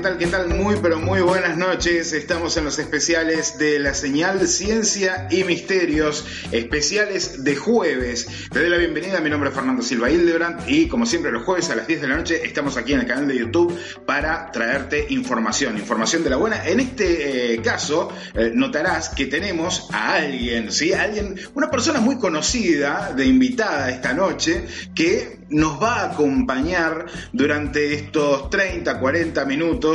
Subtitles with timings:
[0.00, 0.48] ¿Qué tal, qué tal?
[0.48, 2.14] Muy, pero muy buenas noches.
[2.14, 8.26] Estamos en los especiales de la señal Ciencia y Misterios, especiales de jueves.
[8.50, 11.68] Te doy la bienvenida, mi nombre es Fernando Silva Hildebrand y como siempre los jueves
[11.68, 15.04] a las 10 de la noche estamos aquí en el canal de YouTube para traerte
[15.10, 16.66] información, información de la buena.
[16.66, 20.94] En este eh, caso eh, notarás que tenemos a alguien, ¿sí?
[20.94, 27.92] Alguien, una persona muy conocida de invitada esta noche que nos va a acompañar durante
[27.94, 29.89] estos 30, 40 minutos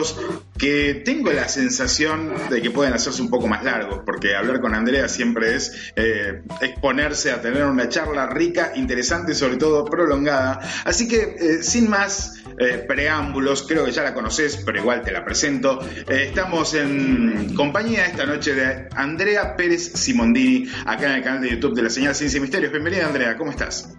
[0.58, 4.74] que tengo la sensación de que pueden hacerse un poco más largos, porque hablar con
[4.74, 10.60] Andrea siempre es eh, exponerse a tener una charla rica, interesante sobre todo prolongada.
[10.86, 15.12] Así que, eh, sin más eh, preámbulos, creo que ya la conoces, pero igual te
[15.12, 15.80] la presento.
[16.08, 21.76] Estamos en compañía esta noche de Andrea Pérez Simondini, acá en el canal de YouTube
[21.76, 22.72] de la señal Ciencia y Misterios.
[22.72, 23.96] Bienvenida, Andrea, ¿cómo estás?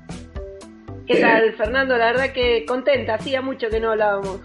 [1.06, 1.96] ¿Qué tal, Fernando?
[1.96, 4.40] La verdad que contenta, hacía mucho que no hablábamos.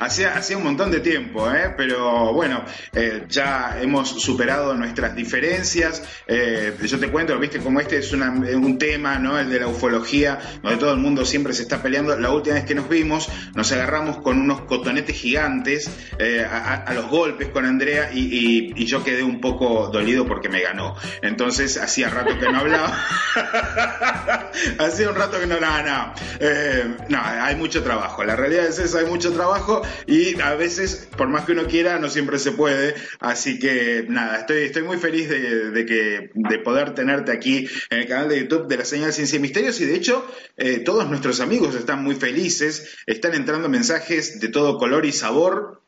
[0.00, 1.74] Hacía, hacía un montón de tiempo, ¿eh?
[1.76, 2.64] pero bueno,
[2.94, 6.02] eh, ya hemos superado nuestras diferencias.
[6.28, 9.36] Eh, yo te cuento, viste, como este es una- un tema, ¿no?
[9.38, 12.16] El de la ufología, donde todo el mundo siempre se está peleando.
[12.16, 17.08] La última vez que nos vimos, nos agarramos con unos cotonetes gigantes eh, a, los
[17.08, 20.94] golpes con Andrea y, y- y yo quedé un poco dolido porque me ganó.
[21.22, 22.96] Entonces, hacía rato que no hablaba.
[24.78, 26.03] hacía un rato que no, nada,
[26.40, 28.24] Eh, no, hay mucho trabajo.
[28.24, 31.98] La realidad es eso, hay mucho trabajo y a veces, por más que uno quiera,
[31.98, 32.94] no siempre se puede.
[33.20, 37.98] Así que nada, estoy, estoy muy feliz de, de que, de poder tenerte aquí en
[38.00, 39.80] el canal de YouTube de la señal Ciencia y Misterios.
[39.80, 44.78] Y de hecho, eh, todos nuestros amigos están muy felices, están entrando mensajes de todo
[44.78, 45.82] color y sabor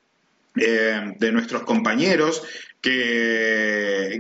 [0.59, 2.43] eh, de nuestros compañeros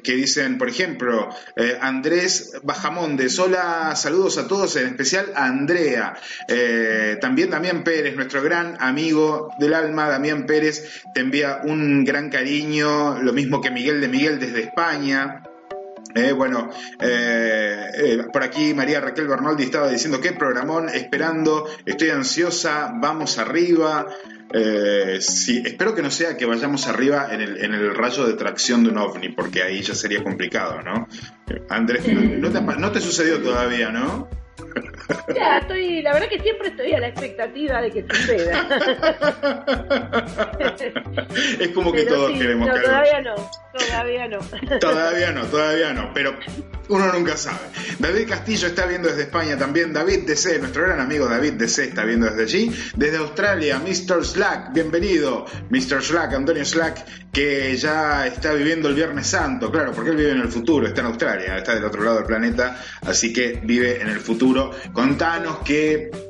[0.02, 6.14] que, dicen, por ejemplo, eh, Andrés Bajamondes, hola, saludos a todos, en especial a Andrea.
[6.48, 12.28] Eh, también Damián Pérez, nuestro gran amigo del alma, Damián Pérez, te envía un gran
[12.28, 15.42] cariño, lo mismo que Miguel de Miguel desde España.
[16.14, 16.70] Eh, bueno,
[18.32, 24.06] por aquí María Raquel Bernaldi estaba diciendo qué programón, esperando, estoy ansiosa, vamos arriba.
[24.52, 28.34] Eh, sí, espero que no sea que vayamos arriba en el, en el rayo de
[28.34, 31.08] tracción de un ovni, porque ahí ya sería complicado, ¿no?
[31.48, 34.28] Eh, Andrés, no, te, no te sucedió todavía, ¿no?
[35.34, 38.68] Ya, estoy, la verdad que siempre estoy a la expectativa de que suceda.
[41.60, 43.34] es como que Pero todos sí, queremos no, que todavía no,
[43.72, 44.38] todavía no.
[44.80, 46.36] Todavía no, todavía no, pero
[46.88, 47.58] uno nunca sabe.
[47.98, 49.92] David Castillo está viendo desde España también.
[49.92, 52.72] David DC, nuestro gran amigo David DC está viendo desde allí.
[52.96, 54.24] Desde Australia, Mr.
[54.24, 55.46] Slack, bienvenido.
[55.70, 56.02] Mr.
[56.02, 60.40] Slack, Antonio Slack, que ya está viviendo el Viernes Santo, claro, porque él vive en
[60.40, 64.08] el futuro, está en Australia, está del otro lado del planeta, así que vive en
[64.08, 64.70] el futuro.
[64.92, 66.25] Contanos que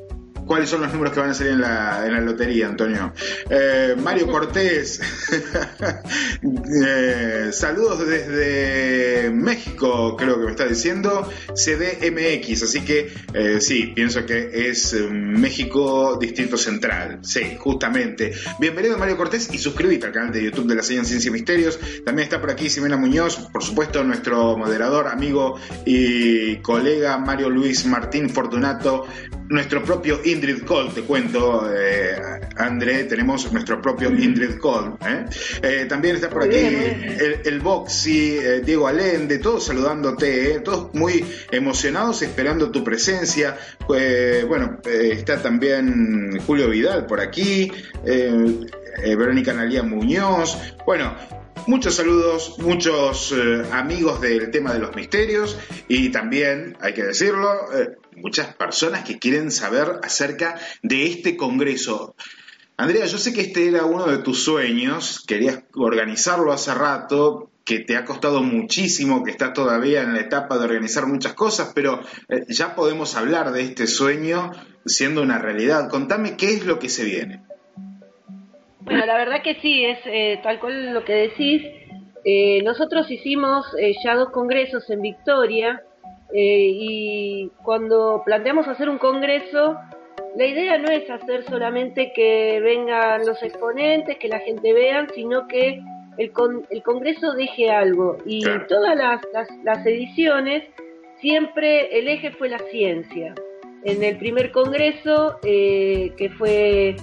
[0.47, 3.13] ¿Cuáles son los números que van a salir en la, en la lotería, Antonio?
[3.49, 5.01] Eh, Mario Cortés,
[6.85, 14.25] eh, saludos desde México, creo que me está diciendo, CDMX, así que eh, sí, pienso
[14.25, 18.31] que es México Distrito Central, sí, justamente.
[18.57, 21.77] Bienvenido Mario Cortés y suscríbete al canal de YouTube de la Señal Ciencia y Misterios.
[22.05, 27.85] También está por aquí Simena Muñoz, por supuesto nuestro moderador, amigo y colega Mario Luis
[27.85, 29.05] Martín Fortunato,
[29.49, 32.15] nuestro propio Indrid Cole, te cuento, eh,
[32.57, 34.91] André, tenemos nuestro propio Indrid Cole.
[35.03, 35.25] ¿eh?
[35.63, 41.25] Eh, también está por aquí el, el Boxy, eh, Diego Alende, todos saludándote, todos muy
[41.49, 43.57] emocionados esperando tu presencia.
[43.87, 47.71] Bueno, está también Julio Vidal por aquí,
[48.03, 50.55] Verónica Analía Muñoz.
[50.85, 51.15] Bueno,
[51.67, 55.59] Muchos saludos, muchos eh, amigos del tema de los misterios
[55.89, 62.15] y también, hay que decirlo, eh, muchas personas que quieren saber acerca de este congreso.
[62.77, 67.79] Andrea, yo sé que este era uno de tus sueños, querías organizarlo hace rato, que
[67.79, 71.99] te ha costado muchísimo, que estás todavía en la etapa de organizar muchas cosas, pero
[72.29, 74.51] eh, ya podemos hablar de este sueño
[74.85, 75.89] siendo una realidad.
[75.89, 77.41] Contame qué es lo que se viene.
[78.87, 81.61] Bueno, la verdad que sí, es eh, tal cual lo que decís.
[82.23, 85.83] Eh, nosotros hicimos eh, ya dos congresos en Victoria
[86.33, 89.77] eh, y cuando planteamos hacer un congreso,
[90.35, 95.47] la idea no es hacer solamente que vengan los exponentes, que la gente vea, sino
[95.47, 95.81] que
[96.17, 98.17] el, con- el congreso deje algo.
[98.25, 98.65] Y Claro.
[98.67, 100.63] todas las, las, las ediciones,
[101.21, 103.33] siempre el eje fue la ciencia.
[103.83, 106.95] En el primer congreso, eh, que fue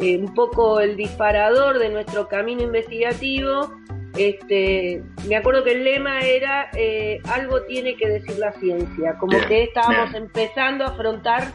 [0.00, 3.70] eh, un poco el disparador de nuestro camino investigativo.
[4.16, 9.32] Este, me acuerdo que el lema era eh, algo tiene que decir la ciencia, como
[9.36, 10.24] Bien, que estábamos bien.
[10.24, 11.52] empezando a afrontar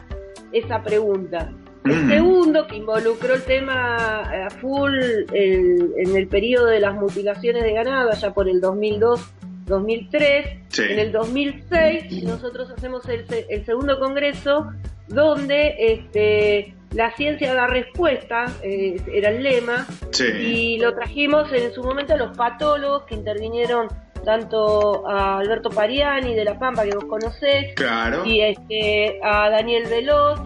[0.52, 1.50] esa pregunta.
[1.84, 2.08] El Mm.
[2.08, 4.94] segundo, que involucró el tema a full
[5.34, 10.82] el- en el periodo de las mutilaciones de ganado, allá por el 2002-2003, Sí.
[10.88, 14.70] en el 2006 nosotros hacemos el, el segundo congreso
[15.08, 20.24] donde este, la ciencia da respuesta, eh, era el lema, Sí.
[20.24, 23.88] y lo trajimos en su momento a los patólogos que intervinieron
[24.24, 28.24] tanto a Alberto Pariani de La Pampa, que vos conocés, Claro.
[28.24, 30.40] y este, a Daniel Veloz.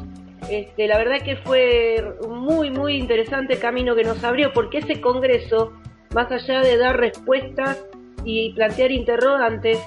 [0.51, 4.79] Este, la verdad que fue un muy, muy interesante el camino que nos abrió, porque
[4.79, 5.73] ese congreso,
[6.15, 7.85] más allá de dar respuestas
[8.25, 9.79] y plantear interrogantes,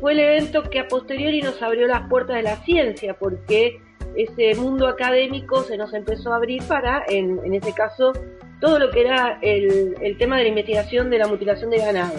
[0.00, 3.78] fue el evento que a posteriori nos abrió las puertas de la ciencia, porque
[4.16, 8.12] ese mundo académico se nos empezó a abrir para, en, en ese caso,
[8.60, 12.14] todo lo que era el, el tema de la investigación de la mutilación de ganado.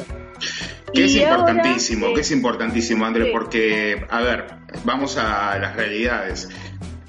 [0.93, 3.31] Que es ahora, importantísimo, eh, que es importantísimo, André, sí.
[3.31, 4.45] porque, a ver,
[4.83, 6.49] vamos a las realidades.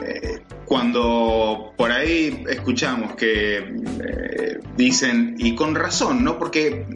[0.04, 6.38] Eh, cuando por ahí escuchamos que eh, dicen, y con razón, ¿no?
[6.38, 6.86] Porque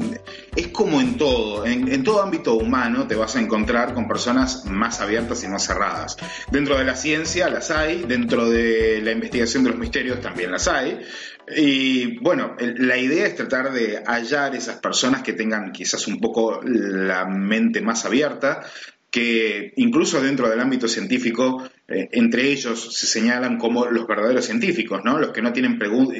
[0.55, 5.01] es como en todo, en, todo ámbito humano te vas a encontrar con personas más
[5.01, 6.17] abiertas y más cerradas.
[6.51, 10.69] Dentro de la ciencia las hay, dentro de la investigación de los misterios también las
[10.69, 11.01] hay.
[11.55, 16.61] Y bueno, la idea es tratar de hallar esas personas que tengan quizás un poco
[16.63, 18.63] la mente más abierta,
[19.11, 25.01] que incluso dentro del ámbito científico, eh, entre ellos se señalan como los verdaderos científicos,
[25.05, 25.19] ¿no?
[25.19, 25.79] Los que no tienen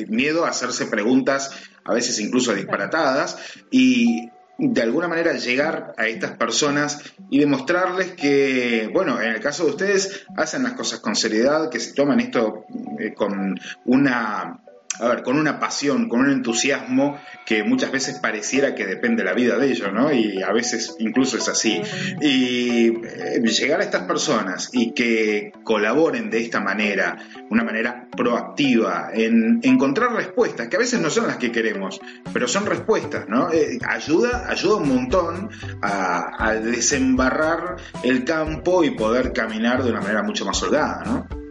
[0.09, 1.51] miedo a hacerse preguntas,
[1.85, 3.39] a veces incluso disparatadas,
[3.71, 9.65] y de alguna manera llegar a estas personas y demostrarles que, bueno, en el caso
[9.65, 12.65] de ustedes, hacen las cosas con seriedad, que se toman esto
[12.99, 14.63] eh, con una
[15.01, 19.33] a ver, con una pasión, con un entusiasmo que muchas veces pareciera que depende la
[19.33, 20.13] vida de ellos, ¿no?
[20.13, 21.81] Y a veces incluso es así.
[22.21, 27.17] Y eh, llegar a estas personas y que colaboren de esta manera,
[27.51, 32.01] una manera proactiva, en encontrar respuestas, que a veces no son las que queremos,
[32.33, 33.53] pero son respuestas, ¿no?
[33.53, 35.51] Eh, ayuda, ayuda un montón
[35.83, 41.46] a, a desembarrar el campo y poder caminar de una manera mucho más holgada, ¿no?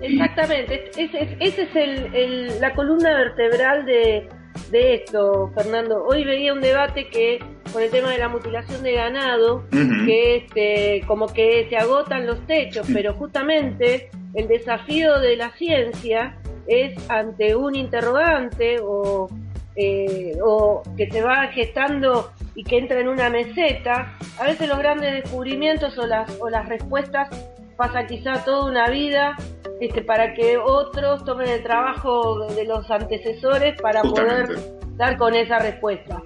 [0.00, 4.28] Exactamente, esa es, ese es el, el, la columna vertebral de,
[4.70, 6.04] de esto, Fernando.
[6.04, 7.38] Hoy veía un debate que
[7.72, 12.46] con el tema de la mutilación de ganado, que este, como que se agotan los
[12.46, 16.36] techos, pero justamente el desafío de la ciencia
[16.66, 19.28] es ante un interrogante o,
[19.76, 24.78] eh, o que se va gestando y que entra en una meseta, a veces los
[24.78, 27.28] grandes descubrimientos o las, o las respuestas
[27.76, 29.36] pasan quizá toda una vida
[29.80, 34.58] este, para que otros tomen el trabajo de los antecesores para poder
[34.96, 36.22] dar con esa respuesta.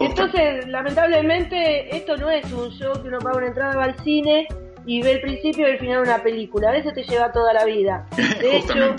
[0.00, 4.46] Entonces, lamentablemente, esto no es un show que uno paga una entrada, va al cine
[4.86, 6.70] y ve el principio y el final de una película.
[6.70, 8.06] A veces te lleva toda la vida.
[8.40, 8.96] De hecho,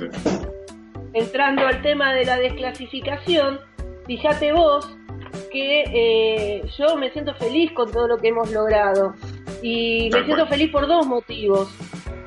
[1.14, 3.60] entrando al tema de la desclasificación,
[4.06, 4.96] fíjate vos
[5.52, 9.14] que eh, yo me siento feliz con todo lo que hemos logrado.
[9.62, 11.70] Y me siento feliz por dos motivos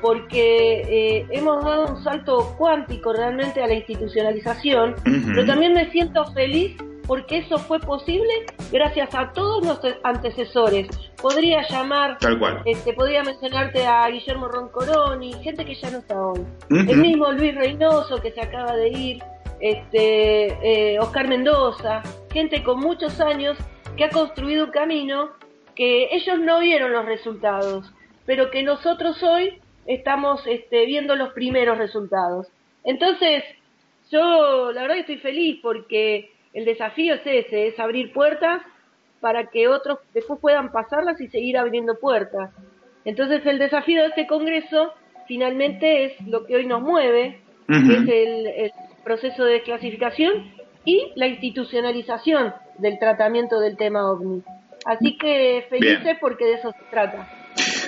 [0.01, 4.95] porque eh, hemos dado un salto cuántico realmente a la institucionalización,
[5.33, 6.75] pero también me siento feliz
[7.07, 10.87] porque eso fue posible gracias a todos nuestros antecesores.
[11.21, 12.61] Podría llamar, Tal cual.
[12.65, 16.41] Este, podría mencionarte a Guillermo Roncoroni, gente que ya no está hoy.
[16.69, 19.23] El mismo Luis Reynoso que se acaba de ir,
[19.61, 23.57] este, eh, Oscar Mendoza, gente con muchos años
[23.95, 25.29] que ha construido un camino
[25.75, 27.91] que ellos no vieron los resultados,
[28.25, 32.47] pero que nosotros hoy estamos este, viendo los primeros resultados.
[32.83, 33.43] Entonces,
[34.11, 38.61] yo la verdad estoy feliz porque el desafío es ese, es abrir puertas
[39.19, 42.51] para que otros después puedan pasarlas y seguir abriendo puertas.
[43.05, 44.93] Entonces el desafío de este Congreso
[45.27, 48.71] finalmente es lo que hoy nos mueve, que es el,
[49.03, 50.53] proceso de clasificación
[50.85, 54.43] y la institucionalización del tratamiento del tema OVNI.
[54.85, 57.27] Así que felices porque de eso se trata.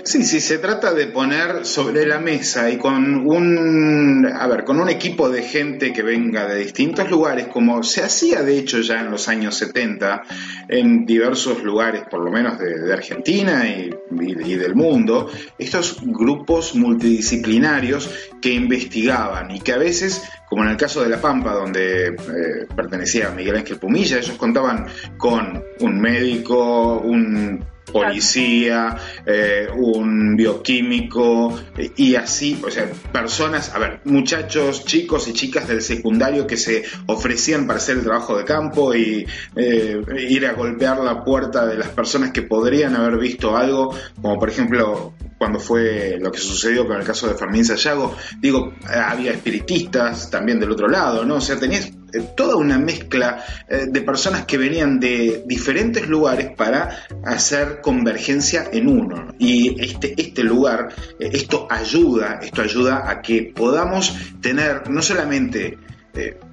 [0.05, 4.79] Sí, sí, se trata de poner sobre la mesa y con un, a ver, con
[4.79, 8.99] un equipo de gente que venga de distintos lugares, como se hacía de hecho ya
[8.99, 10.21] en los años 70
[10.69, 13.89] en diversos lugares, por lo menos de, Argentina y,
[14.55, 18.07] del mundo, estos grupos multidisciplinarios
[18.39, 22.67] que investigaban y que a veces como en el caso de La Pampa, donde eh,
[22.75, 24.85] pertenecía Miguel Ángel Pumilla, ellos contaban
[25.17, 31.57] con un médico, un policía, eh, un bioquímico
[31.95, 36.83] y así, o sea, personas, a ver, muchachos, chicos y chicas del secundario que se
[37.05, 39.25] ofrecían para hacer el trabajo de campo y
[39.55, 44.39] eh, ir a golpear la puerta de las personas que podrían haber visto algo, como
[44.39, 49.31] por ejemplo cuando fue lo que sucedió con el caso de Fermín Sayago, digo, había
[49.31, 51.35] espiritistas también del otro lado, ¿no?
[51.35, 57.05] O sea, tenías toda una mezcla eh, de personas que venían de diferentes lugares para
[57.23, 59.33] hacer convergencia en uno.
[59.39, 65.77] Y este, este lugar, eh, esto ayuda, esto ayuda a que podamos tener no solamente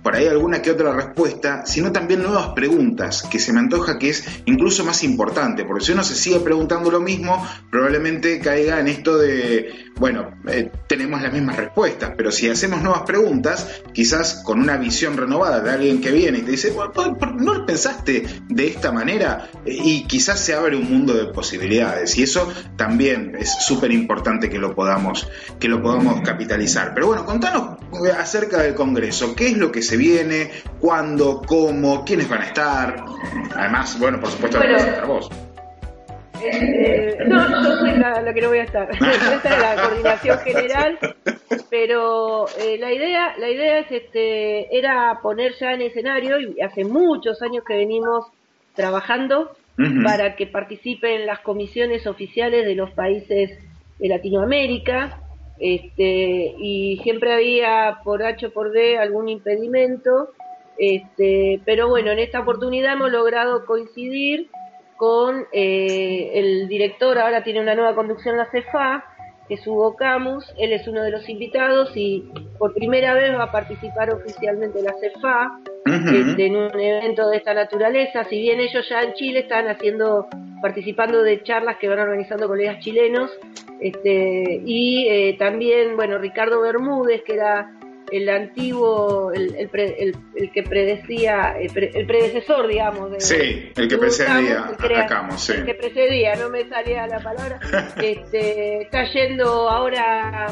[0.02, 4.10] por ahí alguna que otra respuesta, sino también nuevas preguntas, que se me antoja que
[4.10, 8.88] es incluso más importante, porque si uno se sigue preguntando lo mismo, probablemente caiga en
[8.88, 14.60] esto de, bueno, eh, tenemos las mismas respuestas, pero si hacemos nuevas preguntas, quizás con
[14.60, 18.90] una visión renovada de alguien que viene y te dice, ¿no lo pensaste de esta
[18.90, 19.50] manera?
[19.64, 24.50] Eh, y quizás se abre un mundo de posibilidades, y eso también es súper importante
[24.50, 25.28] que lo podamos,
[25.60, 26.92] que lo podamos capitalizar.
[26.94, 27.78] Pero bueno, contanos
[28.18, 33.04] acerca del Congreso, ¿qué es lo que se viene, cuándo, cómo, quiénes van a estar.
[33.56, 35.30] Además, bueno, por supuesto, bueno, a vos.
[36.44, 38.90] Eh, no, yo soy la, que no voy a estar.
[38.92, 40.98] Esta es la coordinación general,
[41.70, 46.84] pero eh, la idea, la idea es este, era poner ya en escenario y hace
[46.84, 48.26] muchos años que venimos
[48.74, 49.52] trabajando
[50.04, 53.58] para que participen las comisiones oficiales de los países
[53.98, 55.21] de Latinoamérica
[55.62, 60.30] este, y siempre había por H o por D algún impedimento,
[60.76, 64.50] este, pero bueno, en esta oportunidad hemos logrado coincidir
[64.96, 69.04] con eh, el director, ahora tiene una nueva conducción la CEFA,
[69.46, 72.28] que es Hugo Camus, él es uno de los invitados y
[72.58, 77.54] por primera vez va a participar oficialmente la CEFA este, en un evento de esta
[77.54, 80.26] naturaleza, si bien ellos ya en Chile están haciendo,
[80.60, 83.30] participando de charlas que van organizando colegas chilenos,
[83.82, 87.78] este, y eh, también, bueno, Ricardo Bermúdez, que era
[88.12, 91.72] el antiguo, el, el, que predecía, el,
[92.06, 93.10] predecesor, digamos.
[93.10, 94.70] De, sí, el que precedía
[95.36, 95.52] sí.
[95.52, 97.58] El que precedía, no me salía la palabra.
[98.02, 100.48] este, está yendo ahora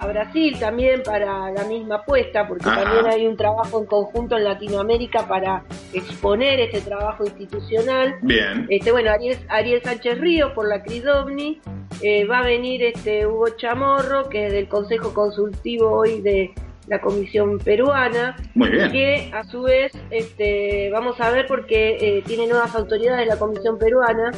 [0.00, 4.44] a Brasil también para la misma apuesta, porque también hay un trabajo en conjunto en
[4.44, 8.16] Latinoamérica para exponer este trabajo institucional.
[8.22, 8.66] Bien.
[8.68, 11.60] Este, bueno, Ariel, Ariel Sánchez Río por la CRIDOVNI,
[12.02, 16.52] eh, va a venir este Hugo Chamorro, que es del Consejo Consultivo hoy de
[16.86, 18.92] la Comisión Peruana, Muy bien.
[18.92, 23.78] que a su vez este, vamos a ver porque eh, tiene nuevas autoridades la Comisión
[23.78, 24.32] Peruana,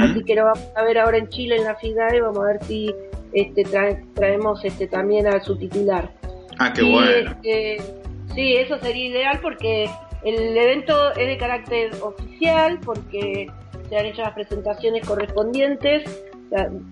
[0.00, 2.64] así que lo vamos a ver ahora en Chile en la FIDAE, vamos a ver
[2.64, 2.92] si
[3.32, 6.10] este, trae- traemos este, también a su titular.
[6.58, 7.30] Ah, qué Y, bueno.
[7.42, 7.78] este,
[8.34, 9.88] sí, eso sería ideal porque
[10.24, 13.48] el evento es de carácter oficial, porque
[13.88, 16.04] se han hecho las presentaciones correspondientes,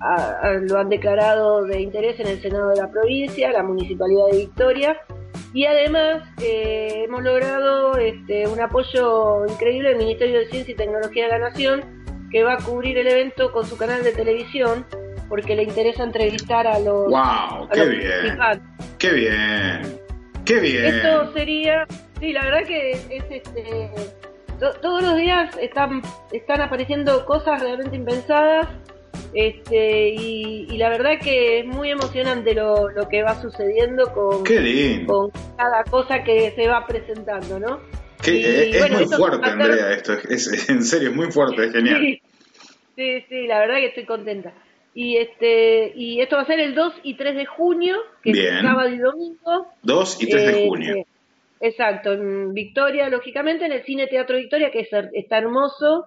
[0.00, 4.38] a- lo han declarado de interés en el Senado de la provincia, la Municipalidad de
[4.38, 4.96] Victoria,
[5.52, 11.24] y además eh, hemos logrado este, un apoyo increíble del Ministerio de Ciencia y Tecnología
[11.24, 11.82] de la Nación,
[12.30, 14.86] que va a cubrir el evento con su canal de televisión,
[15.30, 17.16] porque le interesa entrevistar a los, ¡Wow!
[17.16, 18.36] a ¡Qué los bien!
[18.36, 18.86] participantes.
[18.98, 20.00] ¡Qué bien!
[20.44, 20.84] ¡Qué bien!
[20.84, 21.86] Esto sería,
[22.18, 23.90] sí, la verdad que es este,
[24.58, 28.66] to- todos los días están, están apareciendo cosas realmente impensadas,
[29.32, 34.42] este, y, y la verdad que es muy emocionante lo, lo que va sucediendo con,
[35.06, 37.80] con cada cosa que se va presentando, ¿no?
[38.20, 38.44] Qué- y
[38.74, 40.12] es bueno, muy fuerte, Andrea, esto.
[40.28, 42.00] Es, es- en serio, es muy fuerte, es genial.
[42.00, 42.20] Sí,
[42.96, 44.52] sí, sí, la verdad que estoy contenta.
[44.94, 48.56] Y este y esto va a ser el 2 y 3 de junio, que Bien.
[48.56, 49.66] es sábado y domingo.
[49.82, 50.94] 2 y 3 de Eh, junio.
[50.96, 51.06] eh,
[51.60, 56.06] exacto, en Victoria, lógicamente, en el Cine Teatro Victoria, que es está hermoso.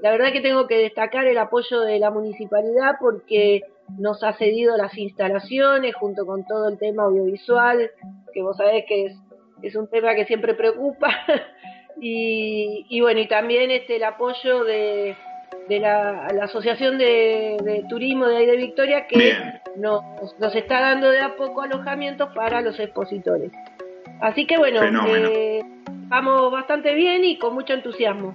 [0.00, 3.62] La verdad que tengo que destacar el apoyo de la municipalidad porque
[3.98, 7.90] nos ha cedido las instalaciones junto con todo el tema audiovisual,
[8.32, 9.16] que vos sabés que es,
[9.62, 11.08] es un tema que siempre preocupa.
[12.00, 15.16] y, y bueno, y también este el apoyo de,
[15.68, 19.60] de la, la Asociación de, de Turismo de ahí de Victoria, que Bien.
[19.76, 20.02] nos,
[20.38, 23.50] nos está dando de a poco alojamientos para los expositores.
[24.20, 25.62] Así que bueno, eh,
[26.08, 28.34] vamos bastante bien y con mucho entusiasmo.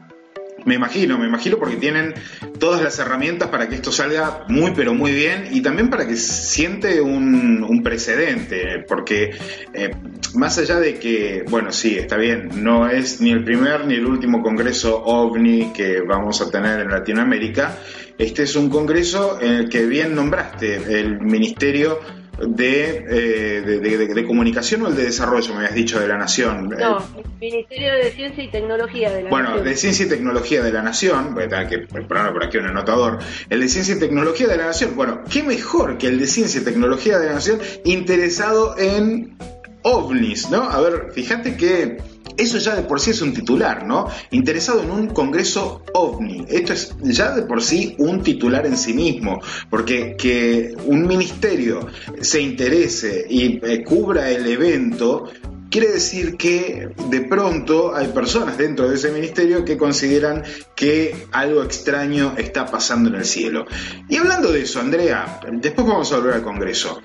[0.65, 2.13] Me imagino, me imagino porque tienen
[2.59, 6.15] todas las herramientas para que esto salga muy pero muy bien y también para que
[6.15, 9.31] siente un, un precedente, porque
[9.73, 9.91] eh,
[10.35, 14.05] más allá de que, bueno, sí, está bien, no es ni el primer ni el
[14.05, 17.77] último congreso ovni que vamos a tener en Latinoamérica,
[18.17, 21.99] este es un congreso en el que bien nombraste el Ministerio
[22.47, 26.17] de, eh, de, de- de- Comunicación o el de Desarrollo, me habías dicho, de la
[26.17, 26.69] Nación.
[26.69, 27.03] No, Eh,
[27.41, 29.65] el Ministerio de Ciencia y Tecnología de la bueno, Nación.
[29.65, 32.65] de Ciencia y Tecnología de la Nación, voy a tener que poner por aquí un
[32.67, 36.27] anotador, el de Ciencia y Tecnología de la Nación, bueno, qué mejor que el de
[36.27, 39.35] Ciencia y Tecnología de la Nación interesado en
[39.83, 40.63] ovnis, ¿no?
[40.63, 41.97] A ver, fíjate que
[42.37, 44.07] eso ya de por sí es un titular, ¿no?
[44.31, 46.45] Interesado en un congreso ovni.
[46.47, 51.87] Esto es ya de por sí un titular en sí mismo, porque que un ministerio
[52.21, 55.25] se interese y eh, cubra el evento
[55.69, 60.43] Quiere decir que de pronto hay personas dentro de ese ministerio que consideran
[60.75, 63.65] que algo extraño está pasando en el cielo.
[64.07, 67.01] Y hablando de eso, Andrea, después vamos a volver al Congreso.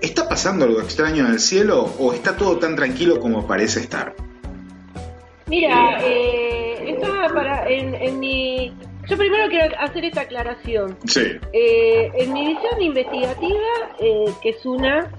[0.00, 4.14] ¿Está pasando algo extraño en el cielo o está todo tan tranquilo como parece estar?
[5.46, 8.72] Mira, eh, estaba para en, en mi
[9.08, 10.96] yo primero quiero hacer esta aclaración.
[11.06, 11.38] Sí.
[11.52, 13.68] Eh, en mi visión investigativa,
[14.00, 15.10] eh, que es una,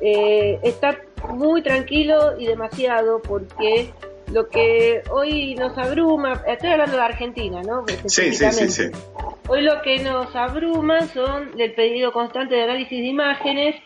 [0.00, 0.98] eh, está
[1.30, 3.90] muy tranquilo y demasiado porque
[4.32, 7.84] lo que hoy nos abruma, estoy hablando de Argentina, ¿no?
[8.06, 8.82] Sí, sí, sí, sí.
[9.48, 13.76] Hoy lo que nos abruma son el pedido constante de análisis de imágenes,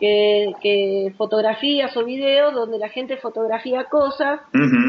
[0.00, 4.40] que, que fotografías o videos donde la gente fotografía cosas,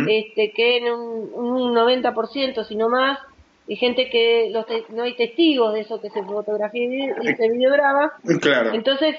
[0.08, 3.20] este, que en un, un 90%, si no más,
[3.68, 7.36] hay gente que los te- no hay testigos de eso que se fotografía y y
[7.36, 8.14] se videograba.
[8.42, 8.74] Claro.
[8.74, 9.16] Entonces,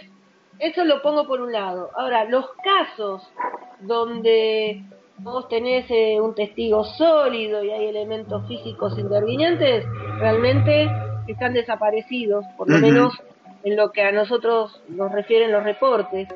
[0.58, 1.90] eso lo pongo por un lado.
[1.96, 3.22] Ahora, los casos
[3.80, 4.82] donde
[5.18, 9.84] vos tenés eh, un testigo sólido y hay elementos físicos intervinientes,
[10.18, 10.90] realmente
[11.26, 13.14] están desaparecidos, por lo menos
[13.64, 16.28] en lo que a nosotros nos refieren los reportes.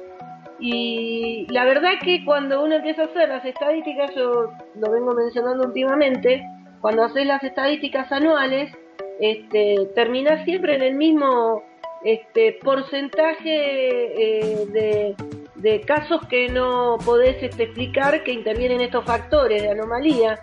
[0.59, 5.65] Y la verdad que cuando uno empieza a hacer las estadísticas, yo lo vengo mencionando
[5.65, 6.43] últimamente,
[6.81, 8.73] cuando haces las estadísticas anuales,
[9.21, 11.63] este, terminás siempre en el mismo
[12.05, 15.15] este, porcentaje eh, de,
[15.57, 20.39] de casos que no podés este, explicar que intervienen estos factores de anomalía,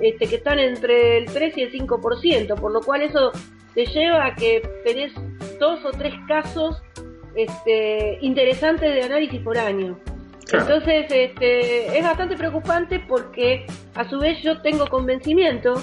[0.00, 3.32] este, que están entre el 3 y el 5%, por lo cual eso
[3.74, 5.12] te lleva a que tenés
[5.58, 6.82] dos o tres casos
[7.34, 9.98] este, interesantes de análisis por año.
[10.46, 10.64] Claro.
[10.64, 15.74] Entonces, este, es bastante preocupante porque a su vez yo tengo convencimiento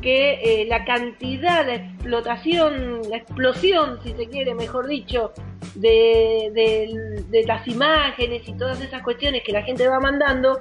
[0.00, 5.32] que eh, la cantidad, la explotación, la explosión, si se quiere, mejor dicho,
[5.74, 10.60] de, de- de las imágenes y todas esas cuestiones que la gente va mandando,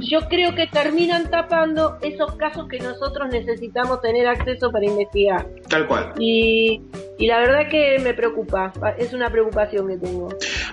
[0.00, 5.46] yo creo que terminan tapando esos casos que nosotros necesitamos tener acceso para investigar.
[5.68, 6.12] Tal cual.
[6.18, 6.82] Y,
[7.18, 10.28] y la verdad que me preocupa, es una preocupación que tengo.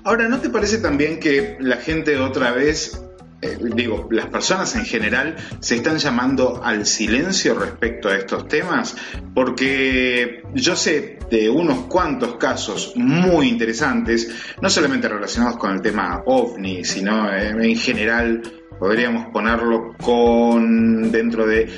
[0.05, 3.03] Ahora, ¿no te parece también que la gente otra vez
[3.43, 8.95] eh, digo, las personas en general se están llamando al silencio respecto a estos temas,
[9.33, 14.29] porque yo sé de unos cuantos casos muy interesantes,
[14.61, 18.41] no solamente relacionados con el tema ovni, sino eh, en general
[18.79, 21.69] podríamos ponerlo con dentro de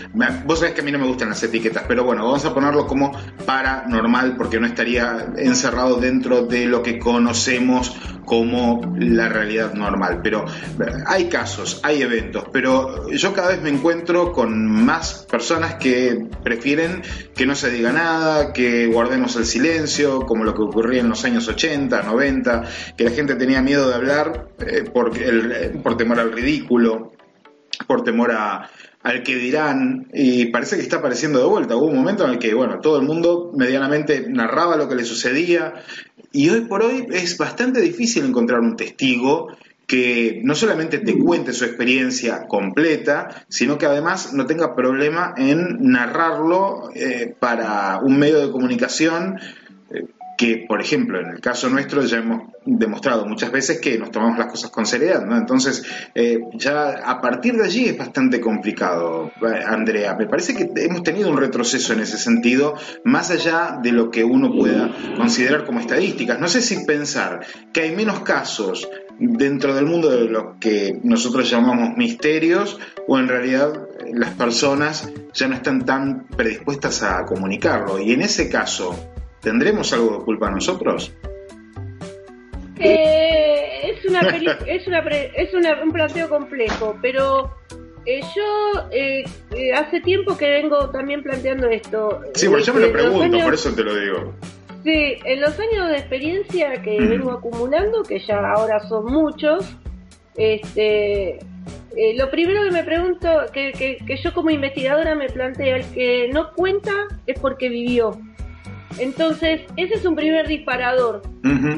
[0.45, 2.87] vos sabés que a mí no me gustan las etiquetas pero bueno vamos a ponerlo
[2.87, 3.11] como
[3.45, 10.19] paranormal porque no estaría encerrado dentro de lo que conocemos como la realidad normal.
[10.21, 10.45] Pero
[11.05, 17.01] hay casos hay eventos pero yo cada vez me encuentro con más personas que prefieren
[17.35, 21.23] que no se diga nada que guardemos el silencio como lo que ocurría en los
[21.25, 22.63] años 80 90
[22.97, 27.13] que la gente tenía miedo de hablar eh, por, el, por temor al ridículo
[27.87, 28.69] por temor a,
[29.05, 31.75] al que dirán, y parece que está apareciendo de vuelta.
[31.75, 35.05] Hubo un momento en el que, bueno, todo el mundo medianamente narraba lo que le
[35.05, 35.75] sucedía,
[36.31, 39.49] y hoy por hoy es bastante difícil encontrar un testigo
[39.85, 45.77] que no solamente te cuente su experiencia completa, sino que además no tenga problema en
[45.81, 49.39] narrarlo eh, para un medio de comunicación
[49.91, 54.11] eh, que, por ejemplo, en el caso nuestro ya hemos demostrado muchas veces que nos
[54.11, 55.37] tomamos las cosas con seriedad, ¿no?
[55.37, 60.15] Entonces, eh, ya a partir de allí es bastante complicado, eh, Andrea.
[60.15, 64.23] Me parece que hemos tenido un retroceso en ese sentido, más allá de lo que
[64.23, 66.39] uno pueda considerar como estadísticas.
[66.39, 71.49] No sé si pensar que hay menos casos dentro del mundo de lo que nosotros
[71.49, 77.99] llamamos misterios o en realidad las personas ya no están tan predispuestas a comunicarlo.
[77.99, 79.14] Y en ese caso,
[79.45, 81.13] ¿Tendremos algo de culpa nosotros?
[82.79, 84.21] Eh, es una
[84.65, 85.53] es una es
[85.83, 87.53] un planteo complejo, pero
[88.07, 89.23] eh, yo eh,
[89.75, 92.21] hace tiempo que vengo también planteando esto.
[92.33, 94.33] Sí, por yo me lo pregunto, por eso te lo digo.
[94.83, 97.09] Sí, en los años de experiencia que mm.
[97.09, 99.77] vengo acumulando, que ya ahora son muchos,
[100.37, 101.37] este,
[102.15, 106.29] lo primero que me pregunto, que, que, que yo como investigadora me planteo, el que
[106.33, 106.91] no cuenta
[107.27, 108.17] es porque vivió.
[108.99, 111.21] Entonces, ese es un primer disparador.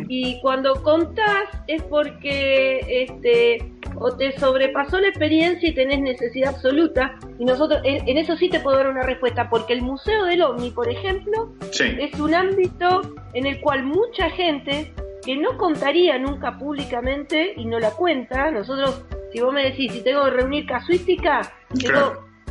[0.08, 7.16] Y cuando contás es porque este o te sobrepasó la experiencia y tenés necesidad absoluta.
[7.40, 10.72] Y nosotros, en, eso sí te puedo dar una respuesta, porque el Museo del OVNI,
[10.72, 13.02] por ejemplo, es un ámbito
[13.34, 14.94] en el cual mucha gente
[15.26, 19.04] que no contaría nunca públicamente y no la cuenta, nosotros,
[19.34, 21.42] si vos me decís, si tengo que reunir casuística,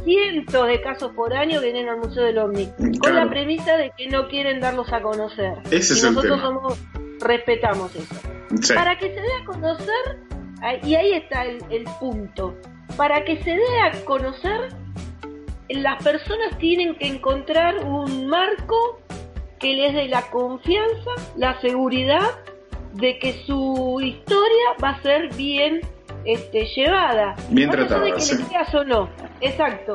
[0.07, 4.07] cientos de casos por año vienen al Museo del OVNI, con la premisa de que
[4.07, 5.55] no quieren darlos a conocer.
[5.71, 6.79] y nosotros somos,
[7.21, 8.15] respetamos eso.
[8.75, 10.19] Para que se dé a conocer,
[10.85, 12.55] y ahí está el, el punto,
[12.97, 14.69] para que se dé a conocer,
[15.69, 19.01] las personas tienen que encontrar un marco
[19.59, 22.31] que les dé la confianza, la seguridad
[22.95, 25.81] de que su historia va a ser bien
[26.27, 27.35] este, llevada.
[27.51, 28.05] Bien tratada.
[28.05, 28.35] De que sí.
[28.75, 29.09] o no.
[29.41, 29.95] Exacto.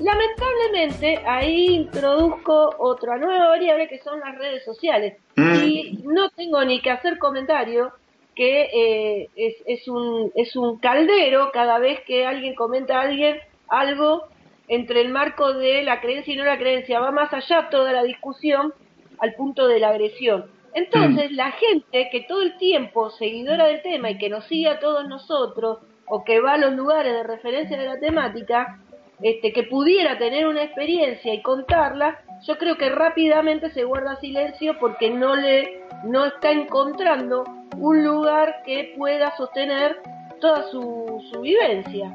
[0.00, 5.16] Lamentablemente ahí introduzco otra nueva variable que son las redes sociales.
[5.36, 5.54] Mm.
[5.64, 7.92] Y no tengo ni que hacer comentario
[8.34, 13.38] que eh, es, es, un, es un caldero cada vez que alguien comenta a alguien
[13.68, 14.24] algo
[14.68, 17.00] entre el marco de la creencia y no la creencia.
[17.00, 18.74] Va más allá toda la discusión
[19.18, 20.46] al punto de la agresión.
[20.74, 21.34] Entonces, mm.
[21.34, 25.08] la gente que todo el tiempo, seguidora del tema y que nos sigue a todos
[25.08, 28.80] nosotros, o que va a los lugares de referencia de la temática,
[29.22, 34.78] este, que pudiera tener una experiencia y contarla, yo creo que rápidamente se guarda silencio
[34.78, 37.44] porque no le no está encontrando
[37.78, 39.96] un lugar que pueda sostener
[40.40, 42.12] toda su, su vivencia.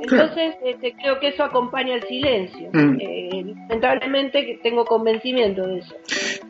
[0.00, 2.70] Entonces, este, creo que eso acompaña el silencio.
[2.72, 2.98] Mm.
[3.00, 5.94] Eh, lamentablemente tengo convencimiento de eso.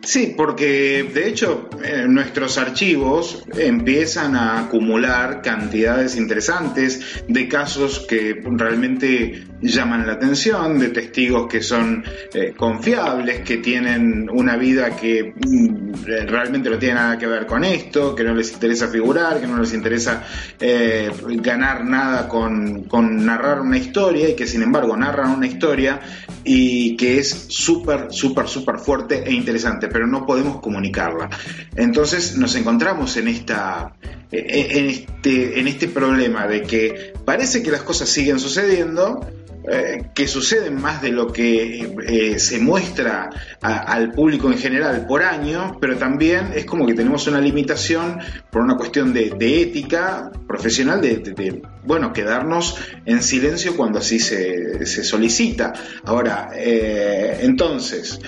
[0.07, 1.69] Sí, porque de hecho
[2.07, 10.89] nuestros archivos empiezan a acumular cantidades interesantes de casos que realmente llaman la atención, de
[10.89, 17.19] testigos que son eh, confiables, que tienen una vida que mm, realmente no tiene nada
[17.19, 20.25] que ver con esto, que no les interesa figurar, que no les interesa
[20.61, 21.11] eh,
[21.43, 26.01] ganar nada con, con narrar una historia y que sin embargo narran una historia
[26.45, 31.31] y que es súper, súper, súper fuerte e interesante, pero no podemos comunicarla.
[31.75, 33.95] Entonces nos encontramos en esta
[34.31, 39.21] en este, en este problema de que parece que las cosas siguen sucediendo,
[39.69, 45.25] eh, que suceden más de lo que eh, se muestra al público en general por
[45.25, 48.19] año, pero también es como que tenemos una limitación
[48.51, 55.73] por una cuestión de, ética profesional de, bueno, quedarnos en silencio cuando así se, solicita.
[56.05, 58.21] Ahora, eh, entonces,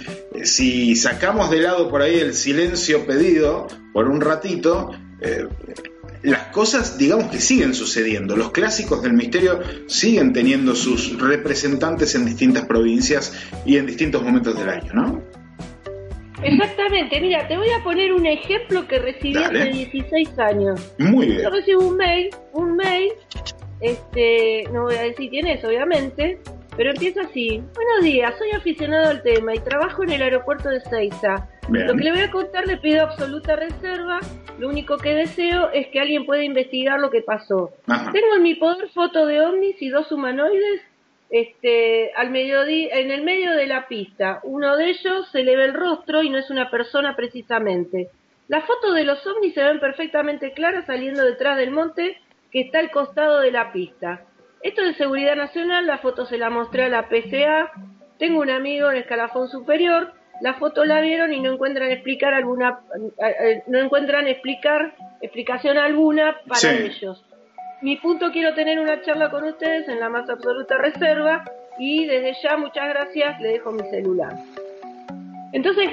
[0.42, 4.90] si sacamos de lado por ahí el silencio pedido por un ratito,
[6.22, 8.37] las cosas, digamos que siguen sucediendo.
[8.37, 13.33] Los clásicos del misterio siguen teniendo sus representantes en distintas provincias
[13.64, 15.22] y en distintos momentos del año, ¿no?
[16.42, 20.92] Exactamente, mira, te voy a poner un ejemplo que recibí hace 16 años.
[20.98, 21.42] Muy bien.
[21.42, 23.12] Yo recibí un mail, un mail,
[23.81, 26.38] este, no voy a decir quién es, obviamente,
[26.76, 27.61] pero empieza así.
[27.74, 31.48] Buenos días, soy aficionado al tema y trabajo en el aeropuerto de Seiza.
[31.70, 34.20] Lo que le voy a contar le pido absoluta reserva.
[34.59, 37.72] Lo único que deseo es que alguien pueda investigar lo que pasó.
[37.87, 40.81] Tengo en mi poder foto de ovnis y dos humanoides
[41.31, 44.40] este, al mediodía, en el medio de la pista.
[44.44, 48.09] Uno de ellos se le ve el rostro y no es una persona precisamente.
[48.48, 52.18] Las fotos de los ovnis se ven perfectamente claras saliendo detrás del monte
[52.50, 54.22] que está al costado de la pista.
[54.62, 57.70] Esto de seguridad nacional, la foto se la mostré a la PCA.
[58.18, 60.14] Tengo un amigo en escalafón superior.
[60.40, 62.81] La foto la vieron y no encuentran explicar alguna,
[63.18, 67.24] eh, eh, no encuentran explicar explicación alguna para ellos.
[67.83, 71.44] Mi punto quiero tener una charla con ustedes en la más absoluta reserva
[71.79, 74.35] y desde ya muchas gracias le dejo mi celular.
[75.53, 75.88] Entonces,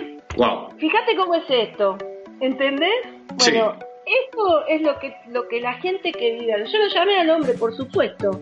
[0.77, 1.97] fíjate cómo es esto,
[2.39, 3.05] ¿entendés?
[3.35, 7.29] Bueno, esto es lo que lo que la gente que vive, yo lo llamé al
[7.29, 8.41] hombre, por supuesto.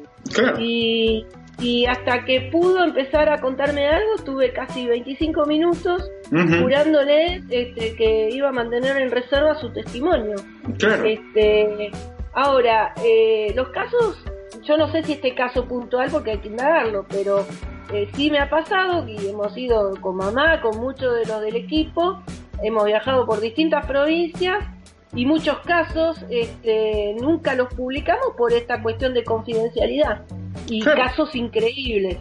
[0.60, 1.26] Y,
[1.63, 8.30] y hasta que pudo empezar a contarme algo, tuve casi 25 minutos jurándole este, que
[8.32, 10.36] iba a mantener en reserva su testimonio.
[11.06, 11.89] Este,
[12.34, 14.21] ahora, eh, los casos,
[14.63, 17.45] yo no sé si este caso puntual porque hay que indagarlo, pero
[17.93, 21.56] eh, sí me ha pasado y hemos ido con mamá, con muchos de los del
[21.56, 22.21] equipo,
[22.62, 24.65] hemos viajado por distintas provincias
[25.15, 30.23] y muchos casos este, nunca los publicamos por esta cuestión de confidencialidad
[30.67, 32.17] y casos increíbles.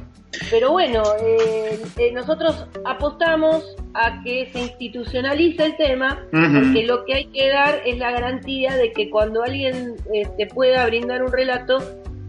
[0.51, 7.15] Pero bueno, eh, eh, nosotros apostamos a que se institucionalice el tema, porque lo que
[7.15, 11.79] hay que dar es la garantía de que cuando alguien este, pueda brindar un relato,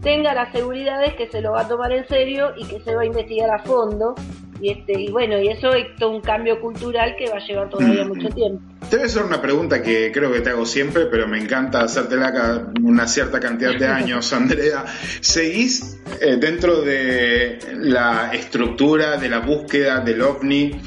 [0.02, 3.02] tenga las seguridades que se lo va a tomar en serio y que se va
[3.02, 4.14] a investigar a fondo
[4.60, 7.70] y este y bueno y eso es todo un cambio cultural que va a llevar
[7.70, 8.62] todavía mucho tiempo.
[8.88, 11.80] Te voy a hacer una pregunta que creo que te hago siempre pero me encanta
[11.80, 14.84] hacértela una cierta cantidad de años Andrea.
[15.20, 20.80] Seguís eh, dentro de la estructura de la búsqueda del ovni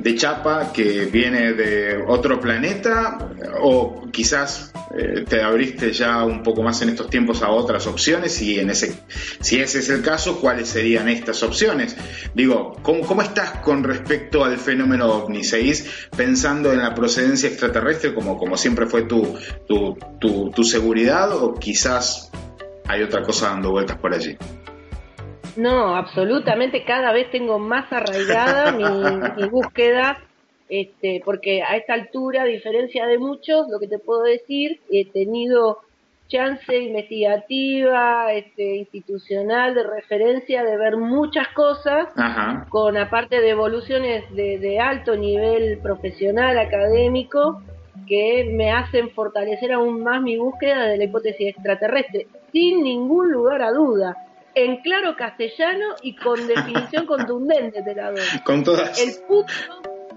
[0.00, 3.18] de chapa que viene de otro planeta
[3.60, 8.40] o quizás eh, te abriste ya un poco más en estos tiempos a otras opciones
[8.40, 8.94] y en ese
[9.40, 11.96] si ese es el caso cuáles serían estas opciones
[12.34, 15.42] digo ¿cómo, cómo estás con respecto al fenómeno ovni
[16.16, 22.30] pensando en la procedencia extraterrestre como, como siempre fue tu, tu, tu seguridad o quizás
[22.86, 24.36] hay otra cosa dando vueltas por allí
[25.58, 28.70] no, absolutamente, cada vez tengo más arraigada
[29.36, 30.20] mi, búsqueda,
[30.68, 35.10] este, porque a esta altura, a diferencia de muchos, lo que te puedo decir, he
[35.10, 35.80] tenido
[36.28, 42.06] chance investigativa, este, institucional, de referencia, de ver muchas cosas,
[42.68, 47.62] con aparte de evoluciones de, de alto nivel profesional, académico,
[48.06, 53.62] que me hacen fortalecer aún más mi búsqueda de la hipótesis extraterrestre, sin ningún lugar
[53.62, 54.27] a duda
[54.64, 58.20] en claro castellano y con definición contundente de la doy.
[58.44, 59.00] Con todas.
[59.00, 59.52] El punto,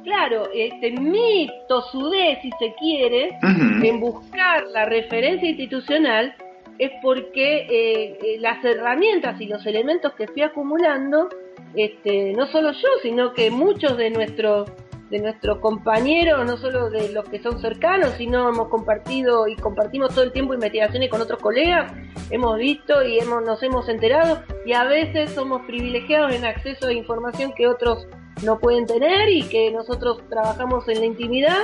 [0.03, 6.35] claro, este, mi tosudez, si se quiere, en buscar la referencia institucional,
[6.77, 11.29] es porque eh, eh, las herramientas y los elementos que fui acumulando,
[11.75, 14.71] este, no solo yo, sino que muchos de nuestros
[15.11, 20.15] de nuestros compañeros, no solo de los que son cercanos, sino hemos compartido y compartimos
[20.15, 21.91] todo el tiempo investigaciones con otros colegas,
[22.29, 26.93] hemos visto y hemos, nos hemos enterado y a veces somos privilegiados en acceso a
[26.93, 28.07] información que otros
[28.43, 31.59] no pueden tener y que nosotros trabajamos en la intimidad,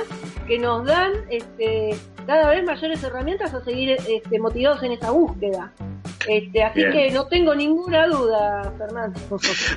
[0.46, 1.96] que nos dan este,
[2.28, 5.72] cada vez mayores herramientas a seguir este, motivados en esa búsqueda.
[6.28, 9.18] Este, así que no tengo ninguna duda, Fernando.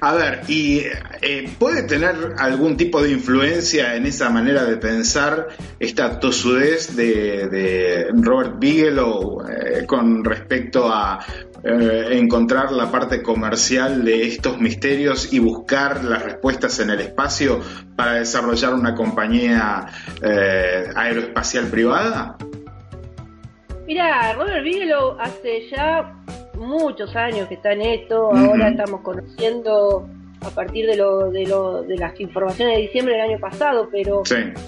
[0.01, 0.81] A ver, ¿y
[1.21, 5.47] eh, puede tener algún tipo de influencia en esa manera de pensar
[5.79, 11.25] esta tosudez de, Robert Bigelow eh, con respecto a
[11.63, 17.59] eh, encontrar la parte comercial de estos misterios y buscar las respuestas en el espacio
[17.95, 19.85] para desarrollar una compañía
[20.95, 22.37] aeroespacial privada?
[23.87, 26.15] Mira, Robert Bigelow hace ya
[26.55, 30.07] muchos años que está en esto, ahora estamos conociendo
[30.41, 34.23] a partir de, lo, de, lo, de las informaciones de diciembre del año pasado, pero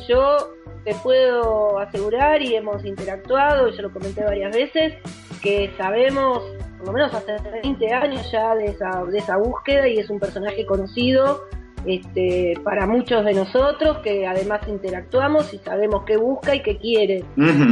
[0.07, 0.37] yo
[0.83, 4.93] te puedo asegurar y hemos interactuado, y yo lo comenté varias veces,
[5.41, 6.43] que sabemos,
[6.83, 10.19] por lo menos hace 20 años ya de esa, de esa búsqueda y es un
[10.19, 11.45] personaje conocido
[11.85, 17.23] este, para muchos de nosotros que además interactuamos y sabemos qué busca y qué quiere.